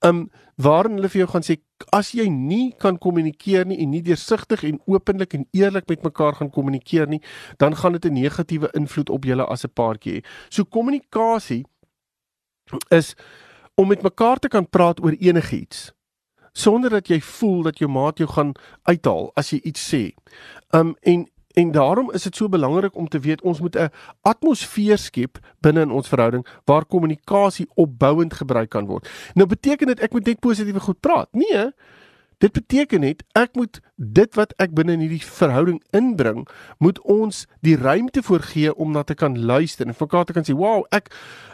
Um 0.01 0.23
waarin 0.59 0.97
hulle 0.97 1.11
vir 1.13 1.21
jou 1.21 1.29
gaan 1.35 1.45
sê 1.45 1.59
as 1.95 2.09
jy 2.17 2.25
nie 2.33 2.73
kan 2.81 2.97
kommunikeer 2.97 3.69
nie 3.69 3.77
en 3.83 3.93
nie 3.93 4.01
deursigtig 4.03 4.65
en 4.67 4.81
openlik 4.89 5.37
en 5.37 5.45
eerlik 5.53 5.87
met 5.87 6.03
mekaar 6.03 6.35
gaan 6.41 6.49
kommunikeer 6.49 7.07
nie, 7.07 7.21
dan 7.57 7.75
gaan 7.75 7.93
dit 7.93 8.05
'n 8.05 8.13
negatiewe 8.13 8.69
invloed 8.73 9.09
op 9.09 9.23
julle 9.23 9.45
as 9.45 9.65
'n 9.65 9.73
paartjie 9.73 10.13
hê. 10.17 10.25
So 10.49 10.65
kommunikasie 10.65 11.65
is 12.89 13.15
om 13.75 13.87
met 13.87 14.01
mekaar 14.01 14.39
te 14.39 14.47
kan 14.47 14.69
praat 14.69 14.99
oor 15.03 15.13
enigiets 15.13 15.93
sonder 16.51 16.89
dat 16.89 17.07
jy 17.07 17.21
voel 17.21 17.61
dat 17.63 17.79
jou 17.79 17.89
maat 17.91 18.17
jou 18.17 18.29
gaan 18.29 18.53
uithaal 18.83 19.31
as 19.35 19.51
jy 19.53 19.59
iets 19.63 19.93
sê. 19.93 20.03
Um 20.75 20.95
en 21.01 21.27
en 21.59 21.71
daarom 21.71 22.11
is 22.11 22.23
dit 22.23 22.35
so 22.35 22.49
belangrik 22.49 22.95
om 22.95 23.07
te 23.07 23.19
weet 23.19 23.41
ons 23.41 23.59
moet 23.59 23.75
'n 23.75 23.89
atmosfeer 24.21 24.97
skep 24.97 25.39
binne 25.61 25.81
in 25.81 25.91
ons 25.91 26.07
verhouding 26.07 26.45
waar 26.65 26.85
kommunikasie 26.85 27.67
opbouend 27.73 28.33
gebruik 28.33 28.69
kan 28.69 28.85
word. 28.85 29.09
Nou 29.33 29.47
beteken 29.47 29.87
dit 29.87 29.99
ek 29.99 30.13
moet 30.13 30.25
net 30.25 30.39
positiewe 30.39 30.79
goed 30.79 30.99
praat. 30.99 31.27
Nee, 31.31 31.71
Dit 32.39 32.55
beteken 32.55 33.03
net 33.03 33.23
ek 33.35 33.57
moet 33.59 33.81
dit 33.99 34.35
wat 34.39 34.53
ek 34.63 34.71
binne 34.71 34.93
in 34.95 35.01
hierdie 35.03 35.23
verhouding 35.23 35.81
inbring, 35.95 36.45
moet 36.79 36.99
ons 37.03 37.41
die 37.67 37.75
ruimte 37.75 38.23
voorgee 38.23 38.71
om 38.79 38.93
na 38.95 39.03
te 39.03 39.17
kan 39.19 39.35
luister 39.35 39.87
en 39.87 39.97
vir 39.97 40.07
mekaar 40.07 40.25
te 40.29 40.35
kan 40.37 40.47
sê, 40.47 40.55
"Wow, 40.55 40.85
ek 40.91 41.11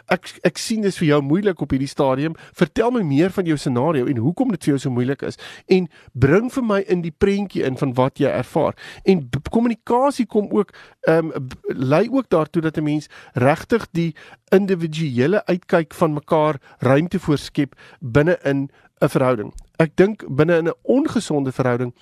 ek 0.08 0.38
ek 0.44 0.58
sien 0.58 0.82
dit 0.82 0.88
is 0.88 0.98
vir 0.98 1.08
jou 1.08 1.22
moeilik 1.22 1.60
op 1.60 1.70
hierdie 1.70 1.88
stadium. 1.88 2.34
Vertel 2.54 2.90
my 2.90 3.02
meer 3.02 3.30
van 3.30 3.44
jou 3.44 3.56
scenario 3.56 4.06
en 4.06 4.16
hoekom 4.16 4.50
dit 4.50 4.64
vir 4.64 4.72
jou 4.72 4.78
so 4.78 4.90
moeilik 4.90 5.22
is 5.22 5.36
en 5.68 5.88
bring 6.14 6.50
vir 6.50 6.62
my 6.62 6.84
in 6.86 7.02
die 7.02 7.10
prentjie 7.10 7.64
in 7.64 7.76
van 7.76 7.94
wat 7.94 8.18
jy 8.18 8.28
ervaar." 8.28 8.74
En 9.04 9.28
kommunikasie 9.50 10.26
kom 10.26 10.48
ook 10.50 10.72
ehm 11.08 11.32
um, 11.34 11.48
lei 11.68 12.08
ook 12.08 12.28
daartoe 12.28 12.62
dat 12.62 12.78
'n 12.78 12.84
mens 12.84 13.08
regtig 13.34 13.86
die 13.92 14.14
individuele 14.52 15.44
uitkyk 15.46 15.94
van 15.94 16.14
mekaar 16.14 16.60
ruimte 16.78 17.18
voorskep 17.18 17.74
binne 18.00 18.38
in 18.44 18.70
'n 19.00 19.08
verhouding. 19.08 19.52
Ek 19.76 19.96
dink 19.96 20.24
binne 20.28 20.56
in 20.58 20.68
'n 20.68 20.78
ongesonde 20.82 21.52
verhouding 21.52 21.92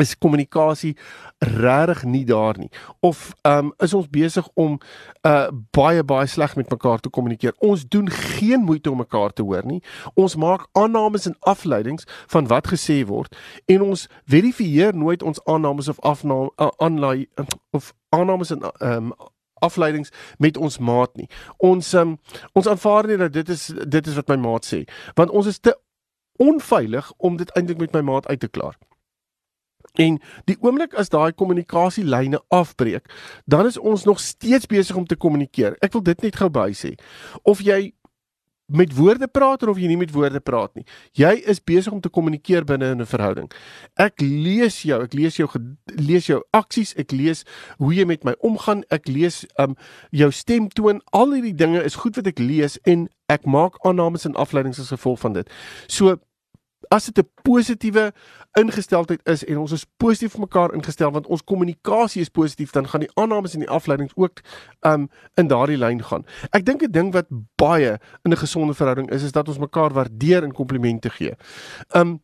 is 0.00 0.18
kommunikasie 0.18 0.96
regtig 1.38 2.04
nie 2.04 2.24
daar 2.24 2.58
nie. 2.58 2.70
Of 3.00 3.32
um, 3.42 3.72
is 3.78 3.94
ons 3.94 4.08
besig 4.10 4.48
om 4.54 4.78
uh 5.22 5.48
baie 5.70 6.02
baie 6.04 6.26
sleg 6.26 6.56
met 6.56 6.70
mekaar 6.70 7.00
te 7.00 7.10
kommunikeer. 7.10 7.54
Ons 7.58 7.84
doen 7.88 8.10
geen 8.10 8.60
moeite 8.60 8.90
om 8.90 8.96
mekaar 8.96 9.32
te 9.32 9.42
hoor 9.42 9.66
nie. 9.66 9.82
Ons 10.14 10.36
maak 10.36 10.66
aannames 10.72 11.26
en 11.26 11.36
afleidings 11.40 12.08
van 12.26 12.46
wat 12.46 12.68
gesê 12.68 13.04
word 13.06 13.36
en 13.66 13.82
ons 13.82 14.08
verifieer 14.24 14.94
nooit 14.94 15.22
ons 15.22 15.40
aannames 15.44 15.88
of 15.88 16.00
afnaam 16.00 16.50
aanlei 16.76 17.28
uh, 17.38 17.46
of 17.70 17.94
aannames 18.08 18.50
en 18.50 18.66
um, 18.80 19.12
afleidings 19.64 20.12
met 20.38 20.56
ons 20.56 20.78
maat 20.78 21.16
nie. 21.16 21.28
Ons 21.56 21.92
um, 21.94 22.18
ons 22.52 22.68
aanvaar 22.68 23.08
nie 23.08 23.18
dat 23.20 23.32
dit 23.32 23.48
is 23.48 23.70
dit 23.96 24.06
is 24.06 24.18
wat 24.18 24.32
my 24.34 24.36
maat 24.48 24.66
sê, 24.68 24.84
want 25.18 25.30
ons 25.30 25.48
is 25.50 25.58
te 25.58 25.74
onveilig 26.36 27.12
om 27.16 27.36
dit 27.36 27.50
eintlik 27.54 27.78
met 27.78 27.92
my 27.92 28.00
maat 28.00 28.26
uit 28.28 28.40
te 28.40 28.48
klaar. 28.48 28.78
En 29.94 30.18
die 30.44 30.56
oomblik 30.60 30.94
as 30.98 31.08
daai 31.08 31.32
kommunikasielyne 31.32 32.40
afbreek, 32.48 33.06
dan 33.46 33.66
is 33.66 33.78
ons 33.78 34.04
nog 34.04 34.20
steeds 34.20 34.66
besig 34.66 34.96
om 34.96 35.06
te 35.06 35.16
kommunikeer. 35.16 35.76
Ek 35.78 35.92
wil 35.94 36.02
dit 36.02 36.26
net 36.26 36.36
gou 36.36 36.50
by 36.50 36.72
sê. 36.74 36.96
Of 37.42 37.62
jy 37.62 37.92
met 38.66 38.94
woorde 38.96 39.28
praat 39.28 39.62
of 39.62 39.78
jy 39.78 39.88
nie 39.90 39.98
met 40.00 40.12
woorde 40.14 40.40
praat 40.40 40.74
nie. 40.74 40.84
Jy 41.12 41.32
is 41.50 41.60
besig 41.60 41.92
om 41.92 42.00
te 42.00 42.08
kommunikeer 42.08 42.64
binne 42.64 42.90
in 42.94 43.00
'n 43.00 43.06
verhouding. 43.06 43.50
Ek 43.96 44.20
lees 44.20 44.82
jou, 44.82 45.02
ek 45.02 45.12
lees 45.12 45.36
jou 45.36 45.48
lees 45.86 46.26
jou 46.26 46.42
aksies, 46.52 46.94
ek 46.96 47.12
lees 47.12 47.44
hoe 47.78 47.94
jy 47.94 48.04
met 48.04 48.24
my 48.24 48.34
omgaan, 48.40 48.84
ek 48.90 49.08
lees 49.08 49.46
um 49.58 49.76
jou 50.10 50.30
stemtoon, 50.30 51.00
al 51.12 51.32
hierdie 51.32 51.54
dinge 51.54 51.82
is 51.82 51.94
goed 51.94 52.16
wat 52.16 52.26
ek 52.26 52.38
lees 52.38 52.78
en 52.84 53.08
ek 53.28 53.44
maak 53.44 53.74
aannames 53.84 54.24
en 54.24 54.34
afleidings 54.34 54.80
as 54.80 54.88
gevolg 54.88 55.20
van 55.20 55.32
dit. 55.32 55.50
So 55.86 56.18
as 56.88 57.04
dit 57.04 57.18
'n 57.18 57.28
positiewe 57.42 58.12
ingesteldheid 58.52 59.20
is 59.24 59.44
en 59.44 59.58
ons 59.58 59.72
is 59.72 59.86
positief 59.96 60.32
vir 60.32 60.40
mekaar 60.40 60.74
ingestel 60.74 61.10
want 61.10 61.26
ons 61.26 61.44
kommunikasie 61.44 62.20
is 62.20 62.28
positief 62.28 62.70
dan 62.70 62.88
gaan 62.88 63.00
die 63.00 63.14
aannames 63.14 63.54
en 63.54 63.60
die 63.60 63.70
afleidings 63.70 64.12
ook 64.14 64.40
um 64.80 65.08
in 65.34 65.46
daardie 65.46 65.78
lyn 65.78 66.02
gaan. 66.02 66.24
Ek 66.50 66.64
dink 66.64 66.82
'n 66.82 66.90
ding 66.90 67.12
wat 67.12 67.26
baie 67.56 67.98
in 68.22 68.32
'n 68.32 68.36
gesonde 68.36 68.74
verhouding 68.74 69.10
is 69.10 69.22
is 69.22 69.32
dat 69.32 69.48
ons 69.48 69.58
mekaar 69.58 69.92
waardeer 69.92 70.42
en 70.42 70.52
komplimente 70.52 71.10
gee. 71.10 71.34
Um 71.94 72.22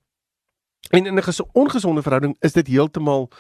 en 0.91 1.07
in 1.07 1.15
'n 1.15 1.47
ongesonde 1.53 2.03
verhouding 2.03 2.37
is 2.41 2.53
dit 2.53 2.67
heeltemal 2.67 3.31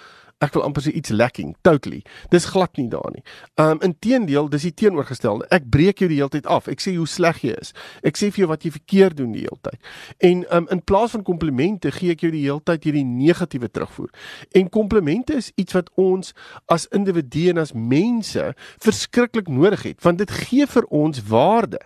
ek 0.40 0.54
wil 0.56 0.64
amper 0.64 0.84
sê 0.84 0.92
iets 0.96 1.12
lacking 1.12 1.52
totally. 1.66 2.00
Dis 2.32 2.48
glad 2.48 2.78
nie 2.80 2.88
daar 2.88 3.12
nie. 3.12 3.22
Um 3.60 3.80
inteendeel, 3.84 4.48
dis 4.52 4.64
die 4.68 4.74
teenoorgestelde. 4.82 5.48
Ek 5.52 5.66
breek 5.72 6.00
jou 6.00 6.08
die 6.08 6.20
hele 6.20 6.32
tyd 6.32 6.48
af. 6.48 6.68
Ek 6.72 6.80
sê 6.80 6.94
hoe 6.96 7.08
sleg 7.08 7.42
jy 7.44 7.56
is. 7.60 7.74
Ek 8.06 8.16
sê 8.16 8.30
vir 8.32 8.44
jou 8.44 8.50
wat 8.52 8.64
jy 8.64 8.72
verkeerd 8.78 9.18
doen 9.20 9.34
die 9.36 9.44
hele 9.44 9.60
tyd. 9.68 9.76
En 10.30 10.44
um 10.56 10.68
in 10.72 10.80
plaas 10.80 11.12
van 11.16 11.24
komplimente 11.26 11.92
gee 11.92 12.16
ek 12.16 12.24
jou 12.24 12.32
die 12.32 12.46
hele 12.46 12.64
tyd 12.64 12.88
hierdie 12.88 13.04
negatiewe 13.04 13.68
terugvoer. 13.68 14.08
En 14.56 14.72
komplimente 14.72 15.36
is 15.36 15.52
iets 15.60 15.76
wat 15.76 15.92
ons 16.00 16.32
as 16.72 16.88
individue 16.96 17.52
en 17.52 17.60
as 17.60 17.74
mense 17.76 18.50
verskriklik 18.80 19.50
nodig 19.52 19.84
het, 19.90 20.00
want 20.04 20.22
dit 20.22 20.32
gee 20.46 20.66
vir 20.66 20.88
ons 20.88 21.20
waarde. 21.28 21.80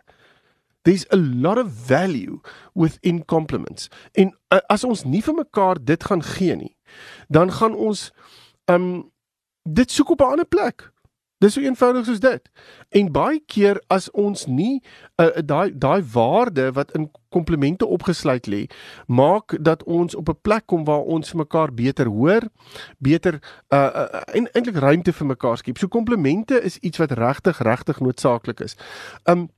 There's 0.85 1.07
a 1.11 1.17
lot 1.17 1.59
of 1.59 1.73
value 1.73 2.41
within 2.75 3.25
compliments. 3.25 3.89
En 4.13 4.35
uh, 4.53 4.61
as 4.69 4.85
ons 4.85 5.07
nie 5.09 5.23
vir 5.25 5.35
mekaar 5.39 5.81
dit 5.81 6.05
gaan 6.05 6.23
gee 6.23 6.57
nie, 6.61 6.75
dan 7.33 7.51
gaan 7.51 7.75
ons 7.75 8.11
um 8.71 9.13
dit 9.63 9.91
soek 9.91 10.11
op 10.11 10.21
'n 10.21 10.31
ander 10.31 10.47
plek. 10.47 10.93
Dis 11.39 11.53
so 11.53 11.61
eenvoudig 11.61 12.05
soos 12.05 12.21
dit. 12.21 12.51
En 12.89 13.11
baie 13.13 13.41
keer 13.47 13.83
as 13.93 14.07
ons 14.11 14.47
nie 14.47 14.83
uh, 15.21 15.29
daai 15.45 15.75
daai 15.79 16.05
waarde 16.13 16.71
wat 16.73 16.95
in 16.97 17.11
komplimente 17.29 17.87
opgesluit 17.87 18.47
lê, 18.47 18.63
maak 19.07 19.57
dat 19.61 19.83
ons 19.83 20.15
op 20.15 20.29
'n 20.29 20.39
plek 20.43 20.67
kom 20.67 20.85
waar 20.85 21.03
ons 21.03 21.31
vir 21.31 21.39
mekaar 21.39 21.75
beter 21.75 22.07
hoor, 22.07 22.49
beter 22.99 23.41
uh, 23.69 23.79
uh 23.79 24.23
en 24.33 24.49
eintlik 24.53 24.77
ruimte 24.77 25.13
vir 25.13 25.27
mekaar 25.27 25.57
skep. 25.57 25.79
So 25.79 25.89
komplimente 25.89 26.63
is 26.63 26.79
iets 26.79 26.99
wat 26.99 27.11
regtig 27.11 27.59
regtig 27.59 28.01
noodsaaklik 28.01 28.61
is. 28.61 28.77
Um 29.25 29.51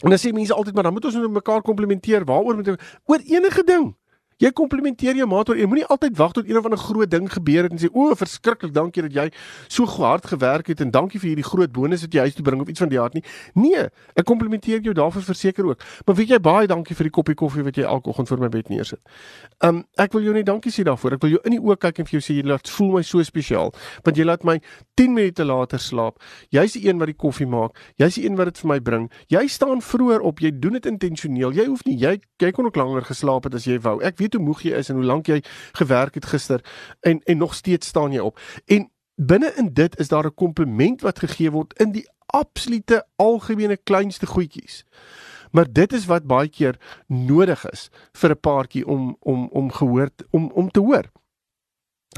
en 0.00 0.08
dan 0.08 0.18
sê 0.18 0.32
mense 0.32 0.54
altyd 0.54 0.74
maar 0.74 0.82
dan 0.82 0.92
moet 0.92 1.04
ons 1.04 1.14
met 1.14 1.30
mekaar 1.30 1.62
komplimenteer. 1.62 2.24
Waaroor 2.24 2.54
moet 2.56 2.80
oor 3.04 3.20
enige 3.26 3.64
ding? 3.64 3.99
Jy 4.40 4.50
komplimenteer 4.56 5.18
jou 5.20 5.26
maat 5.28 5.50
oor 5.52 5.58
jy 5.60 5.66
moenie 5.68 5.84
altyd 5.92 6.16
wag 6.16 6.32
tot 6.36 6.48
een 6.48 6.56
of 6.56 6.64
ander 6.64 6.80
groot 6.80 7.10
ding 7.10 7.26
gebeur 7.28 7.66
het 7.66 7.74
en 7.74 7.80
sê 7.82 7.90
o, 7.92 8.08
verskriklik, 8.16 8.72
dankie 8.72 9.04
dat 9.04 9.12
jy 9.12 9.26
so 9.68 9.84
hard 9.98 10.24
gewerk 10.30 10.70
het 10.72 10.80
en 10.80 10.92
dankie 10.94 11.20
vir 11.20 11.34
hierdie 11.34 11.44
groot 11.44 11.72
bonus 11.72 12.06
wat 12.06 12.14
jy 12.16 12.24
huis 12.24 12.38
toe 12.38 12.44
bring 12.46 12.62
of 12.64 12.70
iets 12.72 12.80
van 12.80 12.88
die 12.88 13.00
aard 13.00 13.18
nie. 13.18 13.22
Nee, 13.60 13.84
ek 14.16 14.24
komplimenteer 14.28 14.80
jou 14.86 14.94
daarvoor 14.96 15.26
verseker 15.26 15.68
ook. 15.68 15.84
Maar 16.06 16.16
weet 16.16 16.32
jy 16.32 16.40
baie 16.40 16.70
dankie 16.70 16.96
vir 16.96 17.10
die 17.10 17.14
koppie 17.18 17.36
koffie 17.36 17.64
wat 17.66 17.76
jy 17.76 17.84
elke 17.84 18.08
oggend 18.12 18.32
voor 18.32 18.40
my 18.40 18.48
bed 18.52 18.72
neersit. 18.72 19.00
Um 19.66 19.82
ek 20.00 20.16
wil 20.16 20.24
jou 20.24 20.34
net 20.36 20.48
dankie 20.48 20.72
sê 20.72 20.86
daarvoor. 20.88 21.18
Ek 21.18 21.26
wil 21.26 21.36
jou 21.36 21.42
in 21.44 21.58
die 21.58 21.60
oë 21.60 21.76
kyk 21.84 22.00
en 22.00 22.08
vir 22.08 22.16
jou 22.18 22.24
sê 22.24 22.38
jy 22.38 22.46
laat 22.48 22.72
voel 22.78 22.96
my 22.96 23.04
so 23.04 23.20
spesiaal 23.26 23.74
want 24.06 24.16
jy 24.16 24.24
laat 24.24 24.46
my 24.48 24.56
10 24.96 25.14
minute 25.16 25.44
later 25.44 25.80
slaap. 25.80 26.16
Jy's 26.54 26.78
die 26.78 26.86
een 26.88 27.00
wat 27.00 27.12
die 27.12 27.18
koffie 27.18 27.48
maak. 27.48 27.76
Jy's 28.00 28.16
die 28.16 28.24
een 28.24 28.40
wat 28.40 28.50
dit 28.50 28.62
vir 28.62 28.72
my 28.72 28.80
bring. 28.80 29.06
Jy 29.28 29.44
staan 29.52 29.84
vroeër 29.84 30.24
op. 30.24 30.40
Jy 30.40 30.54
doen 30.62 30.78
dit 30.78 30.88
intentioneel. 30.88 31.52
Jy 31.56 31.68
hoef 31.68 31.84
nie 31.84 31.98
jy 32.00 32.16
jy 32.40 32.50
kon 32.56 32.64
ook 32.64 32.78
langer 32.80 33.04
geslaap 33.04 33.44
het 33.44 33.54
as 33.58 33.68
jy 33.68 33.76
wou. 33.84 33.98
Ek 34.00 34.16
weet 34.16 34.29
weet 34.30 34.38
hoe 34.38 34.48
moeg 34.48 34.62
jy 34.62 34.78
is 34.78 34.88
en 34.88 34.94
hoe 34.94 35.04
lank 35.04 35.26
jy 35.26 35.42
gewerk 35.72 36.14
het 36.14 36.26
gister 36.26 36.60
en 37.00 37.20
en 37.24 37.38
nog 37.38 37.54
steeds 37.54 37.86
staan 37.86 38.12
jy 38.12 38.20
op. 38.20 38.38
En 38.66 38.90
binne 39.16 39.52
in 39.56 39.72
dit 39.74 39.98
is 39.98 40.08
daar 40.08 40.26
'n 40.26 40.34
kompliment 40.34 41.00
wat 41.00 41.18
gegee 41.18 41.50
word 41.50 41.72
in 41.78 41.92
die 41.92 42.08
absolute 42.26 43.04
algemene 43.16 43.76
kleinste 43.76 44.26
goedjies. 44.26 44.84
Maar 45.50 45.66
dit 45.72 45.92
is 45.92 46.06
wat 46.06 46.26
baie 46.26 46.48
keer 46.48 46.78
nodig 47.06 47.70
is 47.70 47.90
vir 48.12 48.30
'n 48.30 48.40
paartjie 48.40 48.86
om 48.86 49.16
om 49.20 49.48
om 49.52 49.70
gehoor 49.70 50.10
om 50.30 50.50
om 50.54 50.70
te 50.70 50.80
hoor. 50.80 51.10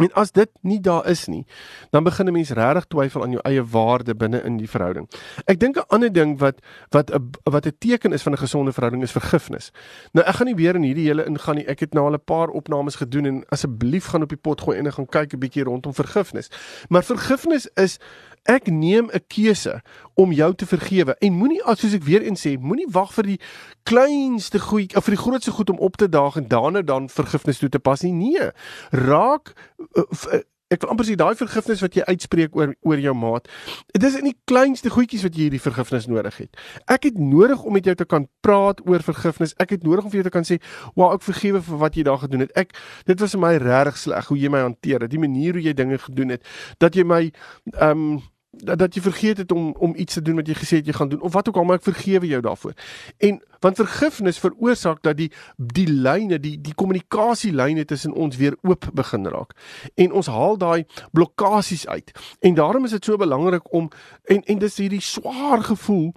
En 0.00 0.08
as 0.12 0.30
dit 0.32 0.48
nie 0.60 0.80
daar 0.80 1.04
is 1.06 1.26
nie, 1.26 1.46
dan 1.90 2.04
begin 2.04 2.26
'n 2.26 2.32
mens 2.32 2.50
regtig 2.50 2.84
twyfel 2.84 3.22
aan 3.22 3.30
jou 3.30 3.40
eie 3.42 3.64
waarde 3.64 4.14
binne 4.14 4.42
in 4.42 4.56
die 4.56 4.68
verhouding. 4.68 5.08
Ek 5.44 5.60
dink 5.60 5.76
'n 5.76 5.84
ander 5.88 6.12
ding 6.12 6.38
wat 6.38 6.54
wat 6.88 7.10
'n 7.10 7.30
wat 7.42 7.66
'n 7.66 7.76
teken 7.78 8.12
is 8.12 8.22
van 8.22 8.32
'n 8.32 8.38
gesonde 8.38 8.72
verhouding 8.72 9.02
is 9.02 9.12
vergifnis. 9.12 9.70
Nou 10.12 10.26
ek 10.26 10.34
gaan 10.34 10.46
nie 10.46 10.54
weer 10.54 10.74
in 10.74 10.82
hierdie 10.82 11.06
hele 11.06 11.24
ingaan 11.24 11.54
nie. 11.54 11.66
Ek 11.66 11.80
het 11.80 11.92
nou 11.92 12.06
al 12.06 12.14
'n 12.14 12.24
paar 12.24 12.48
opnames 12.48 12.94
gedoen 12.94 13.26
en 13.26 13.44
asseblief 13.48 14.04
gaan 14.04 14.22
op 14.22 14.28
die 14.28 14.38
pot 14.38 14.60
gooi 14.60 14.78
en 14.78 14.92
gaan 14.92 15.06
kyk 15.06 15.32
'n 15.32 15.38
bietjie 15.38 15.64
rondom 15.64 15.94
vergifnis. 15.94 16.48
Maar 16.88 17.04
vergifnis 17.04 17.66
is 17.74 17.98
Ek 18.44 18.66
neem 18.66 19.10
'n 19.12 19.24
keuse 19.26 19.82
om 20.14 20.32
jou 20.32 20.54
te 20.54 20.66
vergewe 20.66 21.16
en 21.18 21.32
moenie 21.32 21.62
soos 21.64 21.94
ek 21.94 22.02
weer 22.02 22.22
eens 22.22 22.46
sê, 22.46 22.58
moenie 22.58 22.90
wag 22.90 23.12
vir 23.14 23.24
die 23.24 23.40
kleinste 23.82 24.58
goed 24.58 24.96
of 24.96 25.04
vir 25.04 25.14
die 25.14 25.22
grootste 25.22 25.50
goed 25.50 25.70
om 25.70 25.78
op 25.78 25.96
te 25.96 26.08
daag 26.08 26.36
en 26.36 26.48
daarna 26.48 26.82
dan 26.82 27.08
vergifnis 27.08 27.58
toe 27.58 27.68
te 27.68 27.78
pas 27.78 28.02
nie. 28.02 28.12
Nee. 28.12 28.50
Raak 28.90 29.54
uh, 29.96 30.40
ek 30.72 30.84
wil 30.84 30.92
amper 30.94 31.06
sê 31.06 31.16
daai 31.20 31.36
vergifnis 31.36 31.82
wat 31.84 31.96
jy 31.96 32.04
uitspreek 32.08 32.56
oor 32.56 32.72
oor 32.88 33.00
jou 33.02 33.14
maat. 33.16 33.48
Dit 33.92 34.06
is 34.08 34.16
in 34.18 34.30
die 34.30 34.36
kleinste 34.48 34.92
goedjies 34.92 35.24
wat 35.26 35.36
jy 35.36 35.48
hierdie 35.48 35.62
vergifnis 35.62 36.08
nodig 36.10 36.38
het. 36.40 36.60
Ek 36.90 37.08
het 37.08 37.18
nodig 37.20 37.62
om 37.62 37.76
met 37.76 37.88
jou 37.88 37.94
te 37.98 38.08
kan 38.08 38.26
praat 38.44 38.80
oor 38.88 39.04
vergifnis. 39.04 39.54
Ek 39.62 39.76
het 39.76 39.84
nodig 39.86 40.06
om 40.06 40.12
vir 40.12 40.22
jou 40.22 40.28
te 40.30 40.34
kan 40.34 40.48
sê, 40.48 40.58
"Wow, 40.96 41.12
ek 41.14 41.22
vergewe 41.22 41.60
vir 41.60 41.78
wat 41.78 41.96
jy 41.96 42.02
daar 42.02 42.18
gedoen 42.18 42.40
het." 42.40 42.52
Ek 42.56 42.72
dit 43.06 43.20
was 43.20 43.32
vir 43.32 43.40
my 43.40 43.56
regtig 43.56 43.96
sleg 43.96 44.26
hoe 44.26 44.38
jy 44.38 44.48
my 44.48 44.60
hanteer 44.60 45.00
het. 45.00 45.10
Die 45.10 45.18
manier 45.18 45.52
hoe 45.52 45.62
jy 45.62 45.72
dinge 45.72 45.98
gedoen 45.98 46.28
het, 46.30 46.42
dat 46.78 46.94
jy 46.94 47.04
my 47.04 47.32
ehm 47.74 47.90
um, 47.90 48.22
dat, 48.52 48.78
dat 48.78 48.94
jy 48.94 49.00
vergeet 49.02 49.36
het 49.36 49.52
om 49.52 49.74
om 49.78 49.92
iets 49.96 50.14
te 50.14 50.22
doen 50.22 50.36
wat 50.36 50.46
jy 50.46 50.54
gesê 50.54 50.80
het 50.80 50.86
jy 50.86 50.92
gaan 50.92 51.08
doen 51.08 51.20
of 51.20 51.32
wat 51.32 51.48
ook 51.48 51.56
al 51.56 51.64
maar 51.64 51.80
ek 51.80 51.88
vergewe 51.88 52.26
jou 52.26 52.40
daarvoor. 52.40 52.72
En 53.18 53.40
want 53.60 53.76
vergifnis 53.76 54.38
veroorsaak 54.38 55.02
dat 55.02 55.16
die 55.16 55.30
die 55.56 55.88
lyne, 55.88 56.38
die 56.40 56.60
die 56.60 56.74
kommunikasielyne 56.74 57.84
tussen 57.84 58.12
ons 58.12 58.36
weer 58.36 58.56
oop 58.62 58.88
begin 58.92 59.26
raak. 59.26 59.56
En 59.94 60.12
ons 60.12 60.26
haal 60.26 60.58
daai 60.58 60.84
blokkades 61.12 61.86
uit. 61.86 62.12
En 62.40 62.54
daarom 62.54 62.84
is 62.84 62.90
dit 62.90 63.04
so 63.04 63.16
belangrik 63.16 63.72
om 63.72 63.88
en 64.24 64.42
en 64.42 64.58
dis 64.58 64.76
hierdie 64.76 65.00
swaar 65.00 65.62
gevoel 65.62 66.12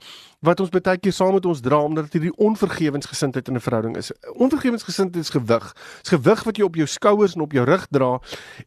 wat 0.45 0.61
ons 0.63 0.71
baie 0.73 0.97
keer 0.97 1.13
saam 1.13 1.33
met 1.35 1.45
ons 1.45 1.61
dra 1.61 1.79
omdat 1.83 2.07
dit 2.09 2.19
hierdie 2.19 2.35
onvergewensgesindheid 2.47 3.47
in 3.47 3.55
'n 3.55 3.65
verhouding 3.67 3.97
is. 3.97 4.11
Onvergewensgesindheid 4.33 5.23
is 5.23 5.33
gewig. 5.33 5.73
Dit 5.73 6.05
is 6.05 6.13
gewig 6.15 6.43
wat 6.43 6.57
jy 6.57 6.63
op 6.63 6.75
jou 6.75 6.87
skouers 6.87 7.35
en 7.35 7.41
op 7.41 7.51
jou 7.51 7.65
rug 7.65 7.87
dra. 7.89 8.19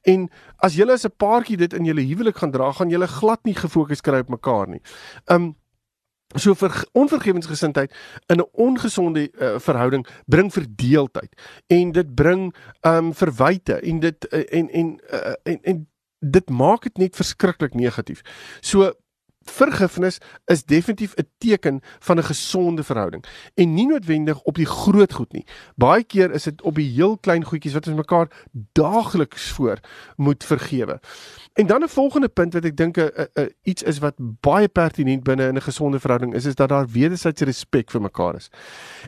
En 0.02 0.28
as 0.56 0.74
julle 0.74 0.92
as 0.92 1.04
'n 1.04 1.16
paartjie 1.16 1.56
dit 1.56 1.72
in 1.72 1.84
julle 1.84 2.02
huwelik 2.02 2.36
gaan 2.36 2.50
dra, 2.50 2.72
gaan 2.72 2.90
julle 2.90 3.06
glad 3.06 3.44
nie 3.44 3.54
gefokus 3.54 4.00
kry 4.00 4.18
op 4.18 4.28
mekaar 4.28 4.68
nie. 4.68 4.80
Um 5.26 5.56
so 6.36 6.54
vir 6.54 6.84
onvergewensgesindheid 6.92 7.94
in 8.26 8.40
'n 8.40 8.48
ongesonde 8.52 9.30
uh, 9.40 9.58
verhouding 9.58 10.06
bring 10.26 10.52
verdeeldheid 10.52 11.32
en 11.66 11.92
dit 11.92 12.14
bring 12.14 12.54
um 12.82 13.14
verwyte 13.14 13.80
en 13.80 14.00
dit 14.00 14.26
uh, 14.32 14.44
en 14.50 14.70
en, 14.70 15.00
uh, 15.12 15.32
en 15.42 15.58
en 15.62 15.86
dit 16.20 16.50
maak 16.50 16.82
dit 16.82 16.96
net 16.96 17.16
verskriklik 17.16 17.74
negatief. 17.74 18.20
So 18.60 18.92
vergifnis 19.48 20.18
is 20.46 20.64
definitief 20.64 21.14
'n 21.16 21.28
teken 21.38 21.80
van 21.98 22.18
'n 22.18 22.24
gesonde 22.24 22.84
verhouding 22.84 23.24
en 23.54 23.74
nie 23.74 23.86
noodwendig 23.86 24.42
op 24.42 24.54
die 24.54 24.66
groot 24.66 25.12
goed 25.12 25.32
nie. 25.32 25.46
Baie 25.76 26.04
keer 26.04 26.30
is 26.30 26.42
dit 26.42 26.62
op 26.62 26.74
die 26.74 26.90
heel 26.90 27.18
klein 27.18 27.44
goedjies 27.44 27.72
wat 27.72 27.86
ons 27.86 27.96
mekaar 27.96 28.28
daagliks 28.72 29.50
voor 29.50 29.78
moet 30.16 30.44
vergewe. 30.44 31.00
En 31.58 31.66
dan 31.66 31.82
'n 31.82 31.88
volgende 31.88 32.28
punt 32.28 32.52
wat 32.52 32.64
ek 32.64 32.76
dink 32.76 32.96
'n 32.98 33.10
iets 33.62 33.82
is 33.82 33.98
wat 33.98 34.14
baie 34.40 34.68
pertinent 34.68 35.22
binne 35.22 35.46
in 35.46 35.54
'n 35.54 35.62
gesonde 35.62 36.00
verhouding 36.00 36.34
is, 36.34 36.44
is 36.44 36.54
dat 36.54 36.68
daar 36.68 36.86
wederwysige 36.86 37.44
respek 37.44 37.90
vir 37.90 38.00
mekaar 38.00 38.34
is. 38.34 38.48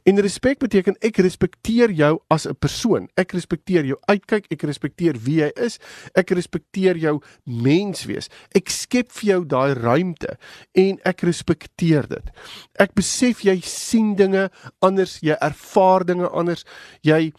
En 0.02 0.20
respek 0.20 0.58
beteken 0.58 0.96
ek 0.98 1.16
respekteer 1.16 1.90
jou 1.90 2.20
as 2.26 2.48
'n 2.48 2.56
persoon. 2.58 3.08
Ek 3.14 3.32
respekteer 3.32 3.84
jou 3.84 3.98
uitkyk, 4.00 4.46
ek 4.48 4.62
respekteer 4.62 5.16
wie 5.22 5.40
jy 5.40 5.50
is, 5.54 5.78
ek 6.12 6.30
respekteer 6.30 6.96
jou 6.96 7.22
menswees. 7.44 8.28
Ek 8.50 8.68
skep 8.68 9.12
vir 9.12 9.30
jou 9.30 9.46
daai 9.46 9.74
ruimte 9.74 10.38
en 10.72 10.98
ek 11.02 11.20
respekteer 11.20 12.08
dit. 12.08 12.30
Ek 12.74 12.94
besef 12.94 13.40
jy 13.40 13.60
sien 13.60 14.14
dinge 14.14 14.50
anders, 14.78 15.18
jy 15.20 15.36
ervaar 15.40 16.04
dinge 16.04 16.28
anders. 16.28 16.64
Jy 17.00 17.32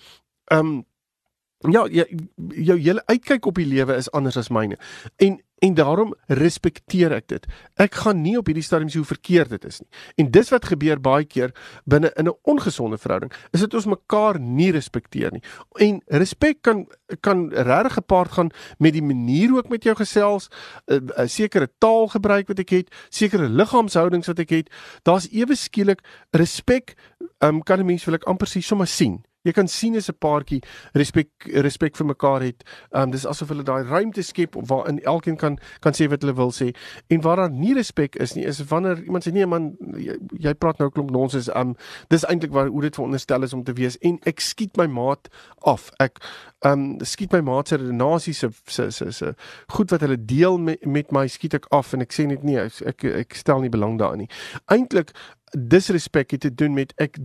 ehm 0.52 0.60
um, 0.60 0.86
Ja, 1.70 1.86
jy, 1.86 2.08
jou 2.66 2.78
hele 2.80 3.04
uitkyk 3.06 3.46
op 3.46 3.60
die 3.60 3.70
lewe 3.70 3.96
is 3.96 4.10
anders 4.18 4.38
as 4.38 4.50
myne. 4.50 4.80
En 5.22 5.40
en 5.62 5.76
daarom 5.78 6.16
respekteer 6.26 7.14
ek 7.14 7.28
dit. 7.30 7.44
Ek 7.78 7.94
gaan 8.02 8.24
nie 8.24 8.34
op 8.40 8.48
hierdie 8.50 8.66
stadium 8.66 8.90
sê 8.90 8.98
hoe 8.98 9.06
verkeerd 9.06 9.52
dit 9.54 9.68
is 9.70 9.78
nie. 9.84 9.90
En 10.24 10.32
dis 10.34 10.50
wat 10.50 10.66
gebeur 10.72 10.98
baie 10.98 11.28
keer 11.30 11.54
binne 11.86 12.10
in 12.18 12.26
'n 12.28 12.34
ongesonde 12.50 12.98
verhouding, 12.98 13.32
is 13.54 13.60
dit 13.60 13.74
ons 13.74 13.86
mekaar 13.86 14.40
nie 14.40 14.72
respekteer 14.72 15.32
nie. 15.32 15.44
En 15.78 16.02
respek 16.08 16.62
kan 16.62 16.88
kan 17.22 17.50
regtig 17.54 17.94
gepaard 17.94 18.32
gaan 18.32 18.50
met 18.80 18.94
die 18.94 19.04
manier 19.04 19.50
hoe 19.50 19.60
ek 19.60 19.70
met 19.70 19.84
jou 19.84 19.96
gesels, 19.96 20.50
'n 20.88 21.28
sekere 21.28 21.70
taalgebruik 21.78 22.48
wat 22.48 22.60
ek 22.60 22.70
het, 22.70 22.96
sekere 23.10 23.48
liggaamshoudings 23.50 24.28
wat 24.28 24.40
ek 24.40 24.50
het. 24.50 24.70
Daar's 25.04 25.30
ewe 25.32 25.56
skielik 25.56 26.02
respek, 26.32 26.96
um, 27.40 27.62
kan 27.62 27.80
'n 27.80 27.86
mens 27.86 28.06
wil 28.06 28.16
ek 28.16 28.26
amper 28.26 28.48
sê 28.48 28.62
sommer 28.62 28.88
sien. 28.88 29.24
Jy 29.44 29.52
kan 29.58 29.68
sien 29.68 29.96
as 29.98 30.10
'n 30.10 30.18
paartjie 30.20 30.62
respek 30.94 31.30
respek 31.66 31.96
vir 31.98 32.06
mekaar 32.06 32.42
het. 32.42 32.64
Ehm 32.94 33.04
um, 33.04 33.12
dis 33.12 33.26
asof 33.26 33.50
hulle 33.50 33.64
daai 33.64 33.84
ruimte 33.84 34.22
skep 34.22 34.56
waarin 34.56 35.00
elkeen 35.04 35.38
kan 35.38 35.58
kan 35.80 35.94
sê 35.94 36.08
wat 36.10 36.22
hulle 36.22 36.36
wil 36.36 36.52
sê. 36.52 36.72
En 37.10 37.22
waar 37.22 37.36
daar 37.36 37.50
nie 37.50 37.74
respek 37.74 38.16
is 38.16 38.34
nie, 38.36 38.46
is 38.46 38.64
wanneer 38.64 39.04
iemand 39.04 39.28
sê 39.28 39.32
nee 39.32 39.46
man, 39.46 39.76
jy, 39.98 40.18
jy 40.40 40.54
praat 40.54 40.78
nou 40.78 40.90
klomp 40.90 41.12
nonsens. 41.12 41.50
Ehm 41.50 41.74
um, 41.74 41.76
dis 42.08 42.26
eintlik 42.26 42.52
waar 42.52 42.68
hoe 42.68 42.82
dit 42.82 42.96
veronderstel 42.96 43.44
is 43.44 43.54
om 43.54 43.64
te 43.64 43.74
wees 43.74 43.98
en 43.98 44.20
ek 44.26 44.40
skiet 44.40 44.78
my 44.78 44.86
maat 44.86 45.28
af. 45.66 45.90
Ek 46.00 46.22
ehm 46.62 46.74
um, 46.74 47.06
skiet 47.06 47.34
my 47.34 47.42
maat 47.42 47.68
se 47.68 47.78
redenasie 47.78 48.34
se 48.34 48.50
se 48.66 48.92
se 48.92 49.12
se 49.12 49.34
goed 49.68 49.90
wat 49.92 50.02
hulle 50.02 50.26
deel 50.26 50.58
met 50.58 50.86
met 50.86 51.12
my 51.12 51.28
skiet 51.28 51.54
ek 51.54 51.66
af 51.72 51.94
en 51.94 52.02
ek 52.02 52.14
sê 52.14 52.28
net 52.28 52.44
nee, 52.44 52.70
ek 52.86 53.04
ek 53.04 53.34
stel 53.34 53.62
nie 53.62 53.70
belang 53.74 53.98
daarin 54.00 54.18
nie. 54.26 54.30
Eintlik 54.66 55.16
disrespek 55.52 56.32
het 56.32 56.42
te 56.42 56.54
doen 56.54 56.74
met 56.74 56.94
ek 56.98 57.18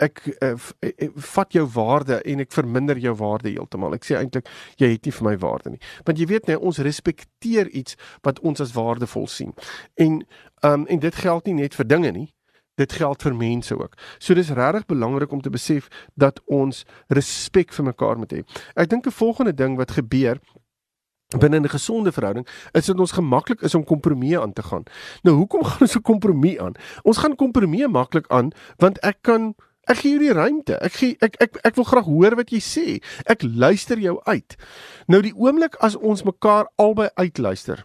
ek 0.00 0.22
uh, 0.40 0.54
vat 1.34 1.52
jou 1.52 1.64
waarde 1.74 2.20
en 2.22 2.42
ek 2.44 2.52
verminder 2.52 2.98
jou 2.98 3.14
waarde 3.20 3.50
heeltemal. 3.52 3.94
Ek 3.94 4.06
sê 4.08 4.16
eintlik 4.18 4.48
jy 4.80 4.92
het 4.94 5.06
nie 5.06 5.14
vir 5.14 5.28
my 5.28 5.36
waarde 5.42 5.74
nie. 5.74 5.80
Want 6.08 6.20
jy 6.20 6.28
weet 6.30 6.50
net 6.50 6.58
ons 6.58 6.82
respekteer 6.84 7.70
iets 7.76 7.96
wat 8.26 8.40
ons 8.40 8.60
as 8.60 8.74
waardevol 8.76 9.28
sien. 9.30 9.54
En 10.00 10.22
um 10.66 10.86
en 10.86 11.02
dit 11.02 11.14
geld 11.24 11.46
nie 11.46 11.58
net 11.62 11.76
vir 11.76 11.88
dinge 11.88 12.12
nie. 12.16 12.28
Dit 12.80 12.92
geld 12.96 13.22
vir 13.22 13.34
mense 13.36 13.76
ook. 13.76 13.96
So 14.18 14.34
dis 14.34 14.52
regtig 14.56 14.86
belangrik 14.88 15.32
om 15.32 15.42
te 15.44 15.52
besef 15.52 15.90
dat 16.14 16.40
ons 16.46 16.84
respek 17.12 17.74
vir 17.76 17.90
mekaar 17.92 18.16
moet 18.16 18.32
hê. 18.32 18.44
Ek 18.74 18.88
dink 18.88 19.06
'n 19.06 19.12
volgende 19.12 19.52
ding 19.54 19.76
wat 19.76 19.90
gebeur 19.90 20.40
binne 21.38 21.60
'n 21.60 21.68
gesonde 21.68 22.12
verhouding 22.12 22.46
is 22.72 22.86
dit 22.86 22.98
ons 22.98 23.12
gemaklik 23.12 23.60
is 23.62 23.74
om 23.74 23.84
kompromieë 23.84 24.40
aan 24.40 24.52
te 24.52 24.62
gaan. 24.62 24.82
Nou 25.22 25.36
hoekom 25.36 25.64
gaan 25.68 25.80
ons 25.80 25.96
'n 25.96 26.02
kompromie 26.02 26.62
aan? 26.62 26.74
Ons 27.02 27.18
gaan 27.18 27.36
kompromieë 27.36 27.88
maklik 27.88 28.26
aan 28.28 28.50
want 28.78 28.98
ek 28.98 29.18
kan 29.22 29.54
Ek 29.90 30.02
gee 30.04 30.14
jou 30.14 30.22
die 30.22 30.34
ruimte. 30.36 30.78
Ek 30.78 30.94
gee 30.94 31.16
ek 31.20 31.36
ek 31.42 31.60
ek 31.66 31.76
wil 31.76 31.88
graag 31.88 32.06
hoor 32.06 32.36
wat 32.38 32.52
jy 32.54 32.62
sê. 32.62 32.86
Ek 33.26 33.42
luister 33.42 33.98
jou 33.98 34.20
uit. 34.26 34.56
Nou 35.10 35.22
die 35.22 35.34
oomblik 35.34 35.74
as 35.82 35.98
ons 35.98 36.22
mekaar 36.24 36.70
albei 36.78 37.10
uitluister 37.18 37.82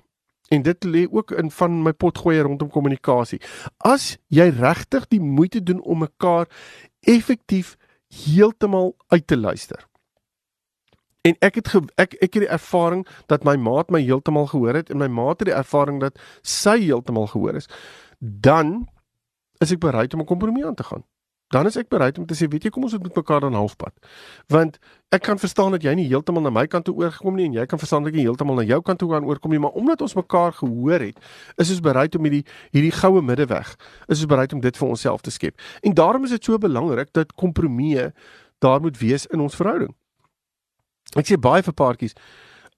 En 0.47 0.62
dit 0.62 0.83
lê 0.83 1.07
ook 1.12 1.31
in 1.31 1.51
van 1.51 1.81
my 1.81 1.91
potgoeie 1.91 2.41
rondom 2.41 2.69
kommunikasie. 2.69 3.41
As 3.77 4.17
jy 4.27 4.50
regtig 4.53 5.07
die 5.07 5.21
moeite 5.21 5.63
doen 5.63 5.81
om 5.81 6.00
mekaar 6.05 6.47
effektief 7.00 7.75
heeltemal 8.25 8.95
uit 9.07 9.27
te 9.27 9.38
luister. 9.38 9.88
En 11.21 11.33
ek 11.41 11.55
het 11.55 11.67
ge, 11.74 11.81
ek 11.97 12.13
ek 12.21 12.38
het 12.38 12.43
die 12.45 12.53
ervaring 12.53 13.01
dat 13.25 13.43
my 13.43 13.55
maat 13.57 13.89
my 13.89 14.01
heeltemal 14.05 14.45
gehoor 14.53 14.77
het 14.77 14.89
en 14.93 15.01
my 15.01 15.09
maat 15.09 15.41
het 15.41 15.50
die 15.50 15.57
ervaring 15.57 15.97
dat 16.01 16.21
sy 16.41 16.77
heeltemal 16.83 17.25
gehoor 17.33 17.57
is. 17.57 17.69
Dan 18.19 18.85
is 19.57 19.74
ek 19.74 19.81
bereid 19.81 20.13
om 20.13 20.21
'n 20.21 20.29
kompromie 20.29 20.65
aan 20.65 20.75
te 20.75 20.83
gaan 20.83 21.03
dan 21.55 21.69
is 21.69 21.77
ek 21.79 21.88
bereid 21.91 22.19
om 22.19 22.27
te 22.27 22.35
sê, 22.35 22.50
weet 22.51 22.67
jy, 22.67 22.71
kom 22.75 22.83
ons 22.83 22.95
moet 22.97 23.07
met 23.07 23.19
mekaar 23.21 23.45
dan 23.45 23.55
halfpad. 23.55 23.93
Want 24.51 24.75
ek 25.15 25.24
kan 25.24 25.39
verstaan 25.39 25.71
dat 25.75 25.85
jy 25.88 25.93
nie 25.95 26.07
heeltemal 26.09 26.43
na 26.43 26.51
my 26.51 26.65
kant 26.71 26.88
toe 26.89 26.95
oorgekom 27.00 27.38
nie 27.39 27.47
en 27.47 27.55
jy 27.55 27.65
kan 27.71 27.79
verstaan 27.79 28.03
dat 28.03 28.12
ek 28.12 28.19
nie 28.19 28.25
heeltemal 28.27 28.59
na 28.59 28.65
jou 28.67 28.81
kant 28.83 29.00
toe 29.00 29.07
gaan 29.13 29.27
oorkom 29.29 29.55
nie, 29.55 29.62
maar 29.63 29.77
omdat 29.79 30.03
ons 30.03 30.17
mekaar 30.19 30.57
gehoor 30.59 31.05
het, 31.07 31.21
is 31.62 31.71
ons 31.71 31.83
bereid 31.85 32.17
om 32.19 32.27
hierdie 32.27 32.43
hierdie 32.75 32.91
goue 32.97 33.24
middeweg, 33.24 33.71
is 34.09 34.19
ons 34.19 34.31
bereid 34.33 34.55
om 34.57 34.63
dit 34.63 34.81
vir 34.81 34.89
onsself 34.89 35.24
te 35.24 35.31
skep. 35.31 35.55
En 35.85 35.95
daarom 35.95 36.27
is 36.27 36.35
dit 36.35 36.51
so 36.51 36.59
belangrik 36.59 37.13
dat 37.15 37.31
kompromieë 37.39 38.09
daar 38.65 38.83
moet 38.83 39.00
wees 39.00 39.27
in 39.31 39.43
ons 39.45 39.55
verhouding. 39.55 39.93
Ek 41.15 41.29
sê 41.29 41.39
baie 41.39 41.63
vir 41.63 41.75
paartjies, 41.77 42.17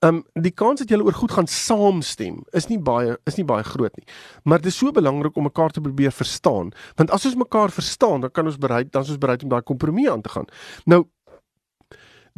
Ehm 0.05 0.15
um, 0.15 0.43
die 0.43 0.51
kans 0.53 0.77
dat 0.77 0.91
julle 0.93 1.03
oor 1.03 1.15
goed 1.17 1.31
gaan 1.33 1.47
saamstem 1.49 2.43
is 2.59 2.67
nie 2.69 2.77
baie 2.77 3.15
is 3.25 3.37
nie 3.39 3.45
baie 3.49 3.63
groot 3.65 3.95
nie. 3.97 4.05
Maar 4.43 4.61
dit 4.61 4.69
is 4.69 4.77
so 4.77 4.91
belangrik 4.93 5.37
om 5.37 5.47
mekaar 5.49 5.73
te 5.73 5.81
probeer 5.81 6.13
verstaan, 6.13 6.69
want 6.95 7.11
as 7.11 7.25
ons 7.25 7.35
mekaar 7.35 7.73
verstaan, 7.73 8.21
dan 8.21 8.31
kan 8.31 8.45
ons 8.45 8.59
bereid 8.61 8.91
dan 8.93 9.01
is 9.01 9.09
ons 9.09 9.17
bereid 9.17 9.43
om 9.43 9.49
daai 9.49 9.63
kompromie 9.65 10.05
aan 10.11 10.21
te 10.21 10.29
gaan. 10.29 10.45
Nou 10.85 11.07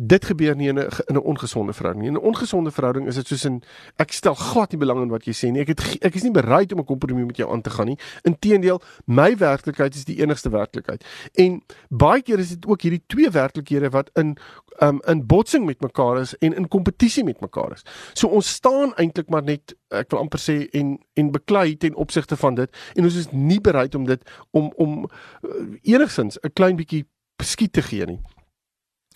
dit 0.02 0.26
gebeur 0.26 0.56
nie 0.56 0.68
in 0.68 0.80
'n 0.80 0.88
in 1.08 1.16
'n 1.16 1.24
ongesonde 1.24 1.74
verhouding 1.74 2.06
nie. 2.06 2.16
In 2.16 2.22
'n 2.22 2.28
ongesonde 2.28 2.72
verhouding 2.72 3.08
is 3.08 3.16
dit 3.16 3.28
soos 3.28 3.44
'n 3.46 3.62
ek 3.96 4.12
stel 4.12 4.36
glad 4.36 4.72
nie 4.72 4.80
belang 4.80 5.02
in 5.02 5.10
wat 5.10 5.26
jy 5.26 5.34
sê 5.34 5.52
nie. 5.52 5.62
Ek 5.62 5.68
het 5.68 5.98
ek 6.02 6.16
is 6.16 6.24
nie 6.24 6.32
bereid 6.32 6.72
om 6.72 6.80
'n 6.80 6.86
kompromie 6.86 7.26
met 7.26 7.38
jou 7.38 7.52
aan 7.52 7.62
te 7.62 7.70
gaan 7.70 7.86
nie. 7.86 8.00
Inteendeel, 8.22 8.82
my 9.06 9.38
werklikheid 9.38 9.96
is 9.96 10.06
die 10.06 10.22
enigste 10.22 10.50
werklikheid. 10.50 11.04
En 11.34 11.64
baie 11.90 12.22
keer 12.22 12.40
is 12.40 12.50
dit 12.50 12.66
ook 12.66 12.82
hierdie 12.82 13.04
twee 13.08 13.30
werklikhede 13.30 13.90
wat 13.90 14.10
in 14.14 14.38
um 14.82 15.02
in 15.06 15.26
botsing 15.26 15.66
met 15.66 15.82
mekaar 15.82 16.20
is 16.20 16.38
en 16.38 16.54
in 16.54 16.68
kompetisie 16.68 17.24
met 17.24 17.40
mekaar 17.40 17.72
is. 17.72 17.84
So 18.14 18.28
ons 18.28 18.48
staan 18.48 18.94
eintlik 18.96 19.30
maar 19.30 19.44
net 19.44 19.76
ek 19.90 20.10
wil 20.12 20.20
amper 20.20 20.40
sê 20.40 20.70
en 20.72 21.00
en 21.14 21.32
beklei 21.32 21.78
ten 21.78 21.96
opsigte 21.96 22.38
van 22.38 22.56
dit 22.56 22.78
en 22.96 23.04
ons 23.04 23.16
is 23.16 23.32
nie 23.32 23.62
bereid 23.62 23.96
om 23.96 24.06
dit 24.06 24.30
om 24.52 24.74
om 24.76 25.10
uh, 25.44 25.50
enigstens 25.82 26.38
'n 26.44 26.54
klein 26.54 26.76
bietjie 26.76 27.06
beskiet 27.36 27.74
te 27.74 27.82
gee 27.82 28.06
nie. 28.06 28.20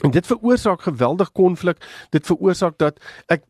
En 0.01 0.11
dit 0.11 0.25
veroorsaak 0.25 0.81
geweldig 0.81 1.31
konflik. 1.31 2.05
Dit 2.09 2.25
veroorsaak 2.25 2.77
dat 2.77 2.99
ek 3.25 3.43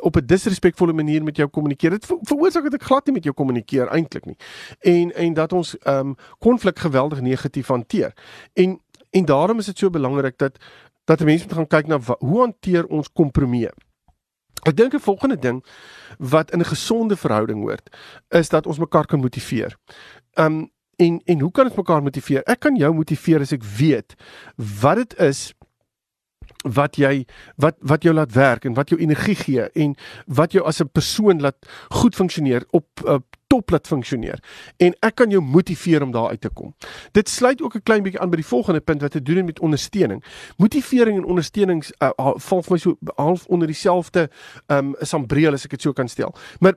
op 0.00 0.16
'n 0.16 0.26
disrespekvolle 0.26 0.92
manier 0.92 1.22
met 1.22 1.36
jou 1.36 1.48
kommunikeer. 1.48 1.90
Dit 1.90 2.06
veroorsaak 2.06 2.62
dat 2.62 2.74
ek 2.74 2.82
glad 2.82 3.06
nie 3.06 3.14
met 3.14 3.24
jou 3.24 3.34
kommunikeer 3.34 3.88
eintlik 3.88 4.24
nie. 4.24 4.36
En 4.80 5.14
en 5.14 5.34
dat 5.34 5.52
ons 5.52 5.78
ehm 5.78 6.06
um, 6.06 6.14
konflik 6.38 6.78
geweldig 6.78 7.20
negatief 7.20 7.66
hanteer. 7.66 8.12
En 8.52 8.80
en 9.10 9.24
daarom 9.24 9.58
is 9.58 9.66
dit 9.66 9.78
so 9.78 9.90
belangrik 9.90 10.38
dat 10.38 10.58
dat 11.04 11.20
mense 11.20 11.44
moet 11.44 11.54
gaan 11.54 11.66
kyk 11.66 11.86
na 11.86 11.98
hoe 12.18 12.38
hanteer 12.38 12.86
ons 12.86 13.12
kompromieë. 13.12 13.70
Ek 14.62 14.76
dink 14.76 14.94
'n 14.94 15.00
volgende 15.00 15.38
ding 15.38 15.64
wat 16.18 16.50
in 16.50 16.60
'n 16.60 16.64
gesonde 16.64 17.16
verhouding 17.16 17.60
hoort, 17.60 17.96
is 18.28 18.48
dat 18.48 18.66
ons 18.66 18.78
mekaar 18.78 19.06
kan 19.06 19.20
motiveer. 19.20 19.76
Ehm 20.32 20.46
um, 20.46 20.70
en 20.96 21.20
en 21.24 21.40
hoe 21.40 21.50
kan 21.50 21.64
ons 21.64 21.76
mekaar 21.76 22.02
motiveer? 22.02 22.42
Ek 22.44 22.60
kan 22.60 22.76
jou 22.76 22.94
motiveer 22.94 23.40
as 23.40 23.52
ek 23.52 23.64
weet 23.64 24.14
wat 24.80 24.96
dit 24.96 25.18
is 25.18 25.54
wat 26.62 26.96
jy 26.96 27.24
wat 27.56 27.76
wat 27.80 28.02
jou 28.04 28.14
laat 28.14 28.32
werk 28.32 28.64
en 28.64 28.74
wat 28.74 28.90
jou 28.92 29.00
energie 29.00 29.34
gee 29.34 29.68
en 29.72 29.94
wat 30.26 30.52
jou 30.52 30.64
as 30.66 30.80
'n 30.80 30.88
persoon 30.92 31.40
laat 31.40 31.56
goed 31.88 32.14
funksioneer 32.14 32.64
op 32.70 32.86
uh, 33.06 33.18
top 33.46 33.70
laat 33.70 33.86
funksioneer 33.86 34.38
en 34.76 34.94
ek 35.00 35.14
kan 35.14 35.30
jou 35.30 35.40
motiveer 35.42 36.02
om 36.02 36.10
daar 36.10 36.28
uit 36.28 36.40
te 36.40 36.48
kom. 36.48 36.74
Dit 37.12 37.28
sluit 37.28 37.62
ook 37.62 37.74
'n 37.74 37.82
klein 37.82 38.02
bietjie 38.02 38.20
aan 38.20 38.30
by 38.30 38.36
die 38.36 38.46
volgende 38.46 38.80
punt 38.80 39.00
wat 39.00 39.10
te 39.10 39.22
doen 39.22 39.36
het 39.36 39.46
met 39.46 39.60
ondersteuning. 39.60 40.24
Motivering 40.56 41.16
en 41.16 41.24
ondersteunings 41.24 41.92
uh, 41.98 42.10
val 42.36 42.62
vir 42.62 42.72
my 42.72 42.78
so 42.78 42.98
half 43.16 43.46
onder 43.46 43.66
dieselfde 43.66 44.30
um 44.66 44.94
sambreel 45.00 45.52
as 45.52 45.64
ek 45.64 45.70
dit 45.70 45.82
so 45.82 45.92
kan 45.92 46.08
stel. 46.08 46.34
Maar 46.58 46.74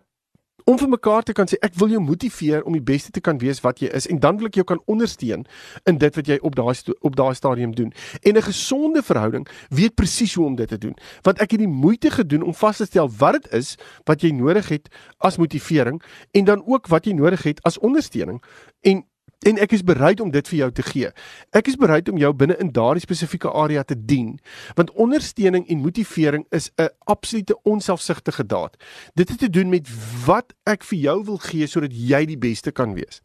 om 0.65 0.78
vir 0.78 0.89
mekaar 0.89 1.23
te 1.23 1.34
kan 1.34 1.47
sê 1.49 1.58
ek 1.62 1.76
wil 1.80 1.91
jou 1.93 2.02
motiveer 2.04 2.63
om 2.63 2.73
die 2.73 2.84
beste 2.84 3.12
te 3.12 3.21
kan 3.21 3.39
wees 3.41 3.62
wat 3.63 3.82
jy 3.84 3.89
is 3.93 4.08
en 4.08 4.19
dan 4.19 4.38
wil 4.39 4.47
ek 4.47 4.60
jou 4.62 4.65
kan 4.67 4.82
ondersteun 4.91 5.45
in 5.89 5.99
dit 6.02 6.19
wat 6.19 6.28
jy 6.28 6.38
op 6.41 6.56
daai 6.56 6.73
op 7.02 7.15
daai 7.15 7.34
stadium 7.36 7.76
doen. 7.76 7.93
En 8.21 8.38
'n 8.38 8.41
gesonde 8.41 9.04
verhouding 9.04 9.47
weet 9.69 9.95
presies 9.95 10.34
hoe 10.34 10.45
om 10.45 10.56
dit 10.56 10.67
te 10.67 10.78
doen. 10.78 10.95
Want 11.21 11.39
ek 11.39 11.52
het 11.52 11.60
die 11.60 11.67
moeite 11.67 12.10
gedoen 12.12 12.43
om 12.43 12.54
vas 12.54 12.78
te 12.78 12.86
stel 12.86 13.10
wat 13.17 13.34
dit 13.34 13.54
is 13.54 13.78
wat 14.06 14.21
jy 14.21 14.32
nodig 14.32 14.69
het 14.69 14.89
as 15.17 15.38
motivering 15.38 16.02
en 16.32 16.45
dan 16.45 16.63
ook 16.65 16.88
wat 16.88 17.06
jy 17.06 17.13
nodig 17.13 17.43
het 17.43 17.62
as 17.63 17.80
ondersteuning. 17.80 18.43
En 18.82 19.06
en 19.44 19.60
ek 19.60 19.72
is 19.72 19.84
bereid 19.84 20.20
om 20.24 20.32
dit 20.32 20.48
vir 20.48 20.58
jou 20.58 20.72
te 20.72 20.86
gee. 20.88 21.12
Ek 21.52 21.68
is 21.68 21.80
bereid 21.80 22.10
om 22.10 22.18
jou 22.18 22.32
binne 22.34 22.58
in 22.64 22.72
daardie 22.72 23.04
spesifieke 23.04 23.52
area 23.52 23.84
te 23.84 23.98
dien, 23.98 24.38
want 24.78 24.94
ondersteuning 25.00 25.68
en 25.68 25.84
motivering 25.84 26.46
is 26.52 26.72
'n 26.78 26.90
absolute 27.06 27.60
onselfsugtige 27.64 28.46
daad. 28.46 28.78
Dit 29.16 29.30
het 29.30 29.40
te 29.40 29.50
doen 29.50 29.70
met 29.70 29.88
wat 30.26 30.54
ek 30.66 30.84
vir 30.84 31.00
jou 31.00 31.24
wil 31.24 31.38
gee 31.38 31.68
sodat 31.68 31.92
jy 31.94 32.26
die 32.26 32.38
beste 32.38 32.72
kan 32.72 32.94
wees. 32.94 33.22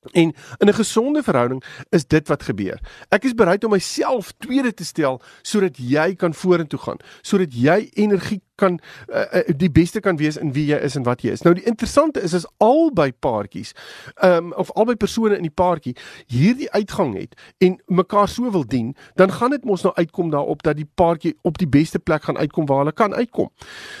En 0.00 0.34
in 0.58 0.68
'n 0.68 0.74
gesonde 0.74 1.22
verhouding 1.22 1.64
is 1.88 2.06
dit 2.06 2.28
wat 2.28 2.42
gebeur. 2.42 2.80
Ek 3.08 3.24
is 3.24 3.34
bereid 3.34 3.64
om 3.64 3.70
myself 3.70 4.32
tweede 4.38 4.74
te 4.74 4.84
stel 4.84 5.22
sodat 5.42 5.76
jy 5.76 6.14
kan 6.14 6.34
vorentoe 6.34 6.78
gaan, 6.78 6.96
sodat 7.20 7.52
jy 7.52 7.90
energie 7.92 8.40
kan 8.60 8.78
uh, 9.08 9.24
uh, 9.40 9.56
die 9.56 9.70
beste 9.72 10.02
kan 10.04 10.18
wees 10.20 10.36
in 10.40 10.52
wie 10.56 10.66
jy 10.70 10.78
is 10.84 10.96
en 10.98 11.06
wat 11.08 11.24
jy 11.24 11.34
is. 11.36 11.44
Nou 11.46 11.54
die 11.56 11.66
interessante 11.68 12.22
is 12.26 12.36
is 12.36 12.46
albei 12.62 13.10
paartjies, 13.12 13.74
ehm 14.20 14.50
um, 14.50 14.52
of 14.60 14.72
albei 14.78 14.96
persone 15.00 15.36
in 15.36 15.46
die 15.46 15.54
paartjie 15.62 15.96
hierdie 16.30 16.70
uitgang 16.76 17.14
het 17.16 17.36
en 17.58 17.78
mekaar 17.86 18.28
so 18.28 18.50
wil 18.50 18.66
dien, 18.66 18.94
dan 19.20 19.32
gaan 19.32 19.54
dit 19.56 19.64
mos 19.64 19.84
nou 19.86 19.94
uitkom 19.96 20.30
daarop 20.30 20.62
dat 20.66 20.76
die 20.76 20.88
paartjie 20.94 21.36
op 21.42 21.58
die 21.58 21.68
beste 21.68 21.98
plek 21.98 22.28
gaan 22.28 22.38
uitkom 22.38 22.66
waar 22.66 22.84
hulle 22.84 22.96
kan 22.96 23.14
uitkom. 23.14 23.50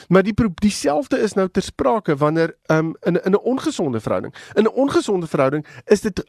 Maar 0.08 0.22
die 0.26 0.34
dieselfde 0.60 1.18
is 1.18 1.34
nou 1.38 1.48
ter 1.48 1.62
sprake 1.62 2.16
wanneer 2.16 2.54
ehm 2.66 2.92
um, 2.92 2.94
in 3.08 3.20
in 3.24 3.32
'n 3.32 3.42
ongesonde 3.42 4.00
verhouding. 4.00 4.34
In 4.54 4.64
'n 4.64 4.74
ongesonde 4.74 5.26
verhouding 5.26 5.66
is 5.84 6.00
dit 6.00 6.24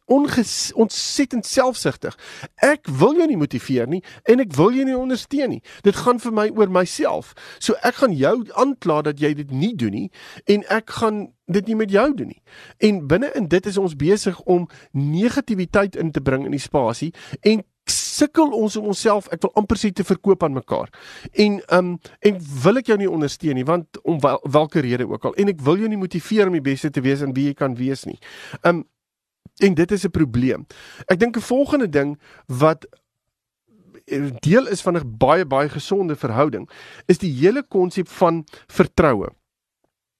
ontsettend 0.73 1.45
selfsugtig. 1.45 2.17
Ek 2.55 2.87
wil 2.87 3.15
jou 3.15 3.27
nie 3.27 3.37
motiveer 3.37 3.87
nie 3.87 4.03
en 4.23 4.39
ek 4.39 4.53
wil 4.55 4.71
jou 4.71 4.85
nie 4.85 4.97
ondersteun 4.97 5.49
nie. 5.49 5.61
Dit 5.81 5.95
gaan 5.95 6.19
vir 6.19 6.33
my 6.33 6.49
oor 6.55 6.71
myself. 6.71 7.33
So 7.59 7.73
ek 7.81 7.95
gaan 8.01 8.13
jou 8.21 8.35
aankla 8.63 9.01
dat 9.09 9.19
jy 9.21 9.33
dit 9.41 9.51
nie 9.51 9.73
doen 9.75 9.95
nie 9.97 10.07
en 10.45 10.63
ek 10.69 10.93
gaan 11.01 11.27
dit 11.51 11.67
nie 11.67 11.75
met 11.75 11.91
jou 11.91 12.05
doen 12.15 12.31
nie. 12.31 12.41
En 12.79 13.01
binne 13.07 13.31
in 13.35 13.49
dit 13.51 13.65
is 13.67 13.77
ons 13.77 13.95
besig 13.95 14.39
om 14.47 14.69
negativiteit 14.95 15.97
in 15.99 16.11
te 16.11 16.23
bring 16.23 16.45
in 16.47 16.55
die 16.55 16.63
spasie 16.63 17.11
en 17.41 17.65
sukkel 17.91 18.53
ons 18.55 18.77
om 18.79 18.91
onsself 18.93 19.27
ek 19.33 19.41
wil 19.45 19.53
amper 19.59 19.79
sê 19.79 19.91
te 19.93 20.05
verkoop 20.07 20.45
aan 20.45 20.55
mekaar. 20.55 20.91
En 21.33 21.59
um 21.77 21.91
en 22.21 22.39
wil 22.63 22.81
ek 22.81 22.91
jou 22.91 22.97
nie 23.01 23.09
ondersteun 23.09 23.57
nie 23.59 23.67
want 23.67 24.01
om 24.03 24.21
wel, 24.21 24.39
watter 24.53 24.85
rede 24.85 25.07
ook 25.09 25.29
al 25.29 25.37
en 25.41 25.51
ek 25.51 25.61
wil 25.65 25.81
jou 25.81 25.89
nie 25.91 25.99
motiveer 25.99 26.51
om 26.51 26.57
die 26.57 26.65
beste 26.71 26.91
te 26.93 27.03
wees 27.03 27.23
en 27.25 27.35
wie 27.37 27.49
jy 27.49 27.57
kan 27.57 27.77
wees 27.79 28.05
nie. 28.09 28.19
Um 28.61 28.85
en 29.61 29.73
dit 29.77 29.91
is 29.91 30.05
'n 30.05 30.11
probleem. 30.11 30.65
Ek 31.07 31.19
dink 31.19 31.37
'n 31.37 31.41
volgende 31.41 31.89
ding 31.89 32.19
wat 32.47 32.85
deel 34.39 34.67
is 34.67 34.81
van 34.81 34.97
'n 34.97 35.17
baie 35.17 35.45
baie 35.45 35.69
gesonde 35.69 36.15
verhouding 36.15 36.69
is 37.05 37.17
die 37.17 37.31
hele 37.31 37.63
konsep 37.63 38.07
van 38.07 38.43
vertroue. 38.67 39.29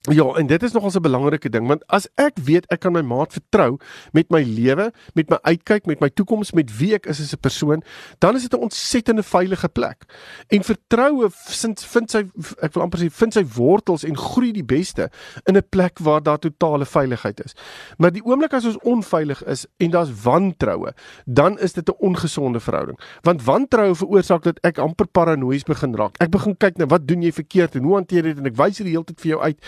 Ja, 0.10 0.26
en 0.34 0.48
dit 0.48 0.64
is 0.64 0.72
nogals 0.72 0.96
'n 0.96 1.02
belangrike 1.02 1.50
ding 1.50 1.68
want 1.68 1.84
as 1.88 2.08
ek 2.16 2.38
weet 2.44 2.66
ek 2.66 2.80
kan 2.80 2.92
my 2.92 3.02
maat 3.02 3.34
vertrou 3.34 3.78
met 4.12 4.30
my 4.30 4.44
lewe, 4.44 4.94
met 5.14 5.30
my 5.30 5.38
uitkyk, 5.42 5.86
met 5.86 6.00
my 6.00 6.10
toekoms, 6.10 6.52
met 6.52 6.78
wie 6.78 6.94
ek 6.94 7.06
is 7.06 7.20
as 7.20 7.34
'n 7.34 7.40
persoon, 7.40 7.84
dan 8.18 8.36
is 8.36 8.42
dit 8.42 8.54
'n 8.54 8.62
ontsettende 8.62 9.24
veilige 9.24 9.70
plek. 9.70 10.04
En 10.48 10.64
vertroue 10.64 11.30
vind 11.32 11.84
vind 11.84 12.12
sy 12.12 12.18
ek 12.62 12.74
wil 12.74 12.84
amper 12.84 13.00
sê 13.00 13.12
vind 13.12 13.34
sy 13.34 13.46
wortels 13.46 14.04
en 14.04 14.18
groei 14.18 14.52
die 14.52 14.64
beste 14.64 15.10
in 15.44 15.56
'n 15.56 15.64
plek 15.70 16.00
waar 16.00 16.24
daar 16.24 16.40
totale 16.40 16.86
veiligheid 16.86 17.46
is. 17.46 17.54
Maar 17.98 18.12
die 18.12 18.26
oomblik 18.26 18.54
as 18.54 18.66
ons 18.66 18.80
onveilig 18.80 19.44
is 19.44 19.66
en 19.78 19.92
daar's 19.92 20.24
wantroue, 20.24 20.94
dan 21.26 21.60
is 21.60 21.74
dit 21.74 21.90
'n 21.90 21.96
ongesonde 22.00 22.60
verhouding. 22.60 23.00
Want 23.22 23.44
wantroue 23.44 23.96
veroorsaak 23.96 24.44
dat 24.44 24.60
ek 24.62 24.78
amper 24.78 25.08
paranoïes 25.08 25.64
begin 25.64 25.96
raak. 25.96 26.18
Ek 26.18 26.30
begin 26.30 26.58
kyk 26.58 26.78
na 26.78 26.86
wat 26.86 27.08
doen 27.08 27.22
jy 27.22 27.32
verkeerd 27.32 27.76
en 27.76 27.84
hoe 27.84 27.94
hanteer 27.94 28.26
jy 28.26 28.34
dit 28.34 28.38
en 28.38 28.46
ek 28.46 28.56
wys 28.56 28.78
dit 28.78 28.86
die 28.86 28.94
hele 28.94 29.06
tyd 29.06 29.22
vir 29.22 29.30
jou 29.30 29.42
uit. 29.42 29.60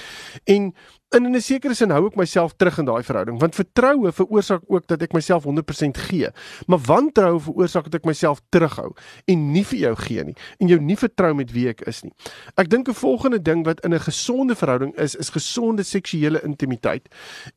En 0.46 0.74
in 1.14 1.36
'n 1.36 1.42
sekere 1.42 1.74
sin 1.74 1.90
hou 1.90 2.08
ek 2.08 2.16
myself 2.16 2.54
terug 2.58 2.78
in 2.80 2.86
daai 2.86 3.04
verhouding 3.04 3.40
want 3.40 3.56
vertroue 3.56 4.12
veroorsaak 4.12 4.62
ook 4.68 4.88
dat 4.88 5.02
ek 5.02 5.14
myself 5.14 5.44
100% 5.44 5.98
gee. 5.98 6.28
Maar 6.68 6.80
wantroue 6.80 7.40
veroorsaak 7.40 7.84
dat 7.84 8.02
ek 8.02 8.06
myself 8.06 8.42
terughou 8.50 8.94
en 9.26 9.52
nie 9.52 9.64
vir 9.64 9.80
jou 9.80 9.96
gee 9.96 10.24
nie 10.24 10.36
en 10.60 10.68
jou 10.68 10.80
nie 10.80 10.98
vertrou 10.98 11.34
met 11.34 11.52
wie 11.52 11.68
ek 11.70 11.82
is 11.82 12.04
nie. 12.04 12.12
Ek 12.58 12.70
dink 12.70 12.90
'n 12.90 12.94
volgende 12.94 13.42
ding 13.42 13.66
wat 13.66 13.80
in 13.86 13.94
'n 13.94 14.00
gesonde 14.00 14.56
verhouding 14.56 14.96
is 14.98 15.16
is 15.16 15.30
gesonde 15.30 15.84
seksuele 15.84 16.42
intimiteit. 16.44 17.08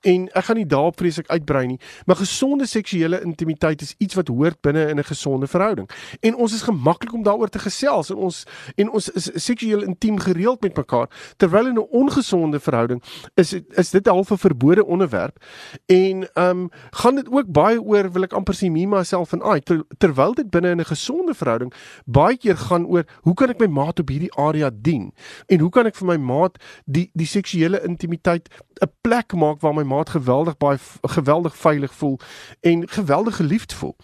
En 0.02 0.28
ek 0.34 0.44
gaan 0.44 0.56
nie 0.56 0.66
daarop 0.66 0.96
vreeslik 0.96 1.26
uitbrei 1.28 1.66
nie 1.66 1.80
maar 2.06 2.16
gesonde 2.16 2.66
seksuele 2.66 3.20
intimiteit 3.22 3.80
is 3.80 3.94
iets 3.98 4.14
wat 4.14 4.28
hoort 4.28 4.60
binne 4.60 4.88
in 4.88 4.98
'n 4.98 5.04
gesonde 5.04 5.46
verhouding. 5.46 5.88
En 6.20 6.34
ons 6.34 6.52
is 6.52 6.62
gemaklik 6.62 7.12
om 7.12 7.22
daaroor 7.22 7.48
te 7.48 7.58
gesels 7.58 8.10
en 8.10 8.16
ons 8.16 8.44
en 8.76 8.90
ons 8.90 9.08
is 9.08 9.30
seksueel 9.34 9.82
intiem 9.82 10.18
gereeld 10.18 10.60
met 10.62 10.76
mekaar 10.76 11.08
terwyl 11.36 11.66
in 11.66 11.74
'n 11.78 11.88
ongesonde 11.90 12.60
verhouding 12.60 13.02
is 13.34 13.45
is 13.46 13.54
is 13.82 13.90
dit 13.90 14.06
half 14.06 14.30
'n 14.30 14.36
verbode 14.38 14.84
onderwerp 14.84 15.38
en 15.86 16.28
ehm 16.32 16.48
um, 16.50 16.68
gaan 16.90 17.14
dit 17.14 17.28
ook 17.30 17.52
baie 17.52 17.80
oor 17.82 18.10
wil 18.12 18.22
ek 18.22 18.32
amper 18.32 18.54
sê 18.54 18.70
me 18.70 18.86
myself 18.86 19.32
en 19.32 19.42
I 19.56 19.60
ter, 19.60 19.84
terwyl 19.98 20.34
dit 20.34 20.50
binne 20.50 20.70
in 20.70 20.80
'n 20.80 20.92
gesonde 20.92 21.34
verhouding 21.34 21.72
baie 22.04 22.36
keer 22.36 22.56
gaan 22.56 22.86
oor 22.86 23.04
hoe 23.22 23.34
kan 23.34 23.50
ek 23.50 23.58
my 23.58 23.66
maat 23.66 24.00
op 24.00 24.08
hierdie 24.08 24.34
area 24.34 24.70
dien 24.72 25.12
en 25.46 25.60
hoe 25.60 25.70
kan 25.70 25.86
ek 25.86 25.96
vir 25.96 26.06
my 26.06 26.16
maat 26.16 26.58
die 26.84 27.10
die 27.14 27.26
seksuele 27.26 27.82
intimiteit 27.82 28.48
'n 28.82 28.92
plek 29.00 29.34
maak 29.34 29.60
waar 29.60 29.74
my 29.74 29.82
maat 29.82 30.10
geweldig 30.10 30.56
baie 30.56 30.78
geweldig 31.02 31.56
veilig 31.56 31.94
voel 31.94 32.18
en 32.60 32.88
geweldig 32.88 33.36
geliefd 33.36 33.72
voel. 33.72 33.96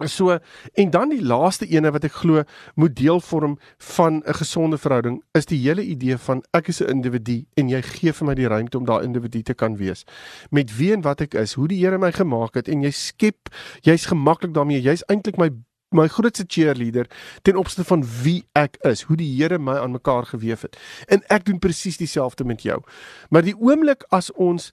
So 0.00 0.38
en 0.72 0.90
dan 0.90 1.10
die 1.12 1.20
laaste 1.20 1.66
ene 1.68 1.90
wat 1.92 2.06
ek 2.08 2.14
glo 2.22 2.42
moet 2.80 2.94
deel 2.96 3.20
vorm 3.20 3.58
van 3.92 4.22
'n 4.24 4.34
gesonde 4.40 4.78
verhouding 4.78 5.22
is 5.36 5.46
die 5.46 5.60
hele 5.60 5.84
idee 5.84 6.16
van 6.16 6.42
ek 6.52 6.68
is 6.68 6.80
'n 6.80 6.88
individu 6.88 7.44
en 7.56 7.68
jy 7.68 7.82
gee 7.82 8.12
vir 8.12 8.26
my 8.26 8.34
die 8.34 8.48
ruimte 8.48 8.78
om 8.78 8.84
daai 8.84 9.04
individu 9.04 9.42
te 9.42 9.54
kan 9.54 9.76
wees. 9.76 10.04
Met 10.50 10.76
wie 10.76 10.92
en 10.92 11.02
wat 11.02 11.20
ek 11.20 11.34
is, 11.34 11.52
hoe 11.54 11.68
die 11.68 11.84
Here 11.84 11.98
my 11.98 12.12
gemaak 12.12 12.54
het 12.54 12.68
en 12.68 12.82
jy 12.82 12.90
skep, 12.90 13.48
jy's 13.82 14.06
gemaklik 14.06 14.54
daarmee. 14.54 14.80
Jy's 14.80 15.04
eintlik 15.08 15.36
my 15.36 15.50
my 15.92 16.08
grootste 16.08 16.44
cheerleader 16.46 17.06
ten 17.42 17.56
opsigte 17.56 17.84
van 17.84 18.04
wie 18.22 18.44
ek 18.52 18.76
is, 18.80 19.02
hoe 19.02 19.16
die 19.16 19.36
Here 19.36 19.58
my 19.58 19.76
aan 19.76 19.92
mekaar 19.92 20.24
gewewe 20.24 20.60
het. 20.60 20.76
En 21.08 21.22
ek 21.28 21.44
doen 21.44 21.58
presies 21.58 21.96
dieselfde 21.96 22.44
met 22.44 22.62
jou. 22.62 22.82
Maar 23.28 23.42
die 23.42 23.56
oomblik 23.56 24.04
as 24.08 24.32
ons 24.32 24.72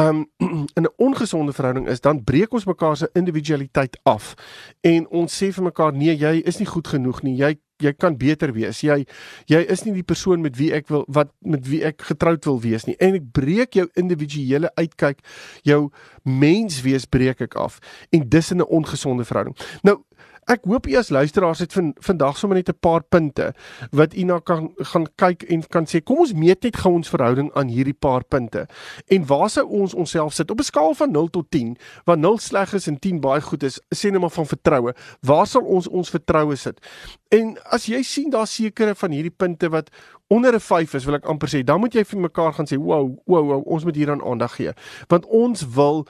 um, 0.00 0.26
in 0.76 0.82
'n 0.82 0.92
ongesonde 0.96 1.52
verhouding 1.52 1.88
is, 1.88 2.00
dan 2.00 2.24
breek 2.24 2.52
ons 2.52 2.64
mekaar 2.64 2.96
se 2.96 3.10
individualiteit 3.12 3.98
af 4.02 4.34
en 4.80 5.08
ons 5.08 5.42
sê 5.42 5.52
vir 5.52 5.64
mekaar 5.64 5.92
nee, 5.92 6.16
jy 6.16 6.42
is 6.44 6.58
nie 6.58 6.66
goed 6.66 6.88
genoeg 6.88 7.22
nie. 7.22 7.36
Jy 7.36 7.56
jy 7.80 7.92
kan 7.96 8.16
beter 8.16 8.52
wees. 8.52 8.82
Jy 8.84 9.04
jy 9.50 9.60
is 9.72 9.84
nie 9.86 9.94
die 9.96 10.06
persoon 10.06 10.42
met 10.44 10.56
wie 10.60 10.70
ek 10.76 10.88
wil 10.92 11.04
wat 11.08 11.32
met 11.40 11.66
wie 11.68 11.82
ek 11.86 12.02
getroud 12.10 12.44
wil 12.44 12.60
wees 12.60 12.86
nie. 12.88 12.96
En 13.00 13.16
ek 13.18 13.30
breek 13.36 13.78
jou 13.78 13.88
individuele 14.00 14.70
uitkyk, 14.76 15.24
jou 15.66 15.90
menswees 16.24 17.08
breek 17.08 17.40
ek 17.40 17.56
af. 17.60 17.80
En 18.12 18.28
dis 18.28 18.50
in 18.50 18.60
'n 18.60 18.68
ongesonde 18.68 19.24
verhouding. 19.24 19.56
Nou 19.82 20.04
Ek 20.50 20.64
hoop 20.66 20.88
u 20.90 20.96
as 20.98 21.12
luisteraars 21.14 21.60
het 21.62 21.72
van 21.72 21.92
vandag 22.02 22.38
sommer 22.38 22.58
net 22.58 22.68
'n 22.68 22.78
paar 22.80 23.02
punte 23.02 23.52
wat 23.90 24.14
u 24.14 24.22
na 24.22 24.38
kan 24.38 24.72
gaan 24.76 25.06
kyk 25.14 25.42
en 25.42 25.62
kan 25.68 25.86
sê 25.86 26.02
kom 26.02 26.18
ons 26.18 26.32
meet 26.32 26.62
net 26.62 26.76
gou 26.76 26.92
ons 26.92 27.08
verhouding 27.08 27.52
aan 27.54 27.68
hierdie 27.68 27.94
paar 27.94 28.24
punte. 28.24 28.66
En 29.06 29.26
waar 29.26 29.50
sou 29.50 29.66
ons 29.66 29.94
onsself 29.94 30.32
sit 30.32 30.50
op 30.50 30.58
'n 30.58 30.62
skaal 30.62 30.94
van 30.94 31.10
0 31.10 31.28
tot 31.28 31.50
10 31.50 31.76
waar 32.04 32.18
0 32.18 32.38
sleg 32.38 32.72
is 32.72 32.86
en 32.86 32.98
10 32.98 33.20
baie 33.20 33.40
goed 33.40 33.62
is, 33.62 33.80
sê 33.94 34.10
net 34.10 34.20
maar 34.20 34.30
van 34.30 34.46
vertroue. 34.46 34.94
Waar 35.20 35.46
sal 35.46 35.62
ons 35.62 35.88
ons 35.88 36.10
vertroue 36.10 36.56
sit? 36.56 36.86
En 37.28 37.58
as 37.62 37.86
jy 37.86 38.02
sien 38.02 38.30
daar 38.30 38.46
sekere 38.46 38.94
van 38.94 39.10
hierdie 39.10 39.36
punte 39.36 39.68
wat 39.68 39.90
onder 40.28 40.54
'n 40.54 40.60
5 40.60 40.94
is, 40.94 41.04
wil 41.04 41.14
ek 41.14 41.24
amper 41.24 41.48
sê, 41.48 41.64
dan 41.64 41.80
moet 41.80 41.94
jy 41.94 42.04
vir 42.04 42.20
mekaar 42.20 42.52
gaan 42.52 42.66
sê, 42.66 42.76
"Wow, 42.76 43.18
wow, 43.26 43.46
wow, 43.46 43.66
ons 43.66 43.84
moet 43.84 43.96
hieraan 43.96 44.22
aandag 44.22 44.54
gee." 44.54 44.72
Want 45.08 45.26
ons 45.26 45.68
wil 45.74 46.06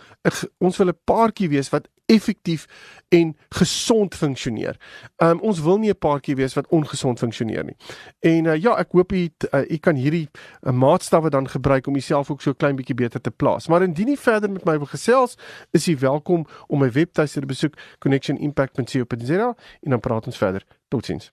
ons 0.58 0.76
wil 0.76 0.88
'n 0.88 0.98
paartjie 1.04 1.48
wees 1.48 1.68
wat 1.68 1.88
effektief 2.10 2.66
en 3.10 3.36
gesond 3.48 4.14
funksioneer. 4.14 4.76
Um 5.16 5.40
ons 5.40 5.60
wil 5.60 5.78
nie 5.78 5.90
'n 5.90 5.98
paartjie 5.98 6.36
wees 6.36 6.54
wat 6.54 6.66
ongesond 6.68 7.18
funksioneer 7.18 7.64
nie. 7.64 7.76
En 8.20 8.44
uh, 8.44 8.56
ja, 8.56 8.76
ek 8.78 8.92
hoop 8.92 9.12
u 9.12 9.28
uh, 9.54 9.60
u 9.70 9.76
kan 9.76 9.94
hierdie 9.94 10.28
uh, 10.30 10.72
maatstawwe 10.72 11.30
dan 11.30 11.48
gebruik 11.48 11.86
om 11.86 11.92
jouself 11.92 12.30
ook 12.30 12.42
so 12.42 12.54
klein 12.54 12.76
bietjie 12.76 12.94
beter 12.94 13.20
te 13.20 13.30
plaas. 13.30 13.68
Maar 13.68 13.82
indien 13.82 14.08
jy 14.08 14.16
verder 14.16 14.50
met 14.50 14.64
my 14.64 14.78
wil 14.78 14.86
gesels, 14.86 15.36
is 15.70 15.84
jy 15.84 15.98
welkom 15.98 16.46
om 16.66 16.78
my 16.78 16.90
webtuiste 16.90 17.40
te 17.40 17.46
besoek 17.46 17.74
connectionimpact.co.za 17.98 19.54
en 19.82 19.90
dan 19.90 20.00
praat 20.00 20.26
ons 20.26 20.38
verder. 20.38 20.66
Totsiens. 20.88 21.32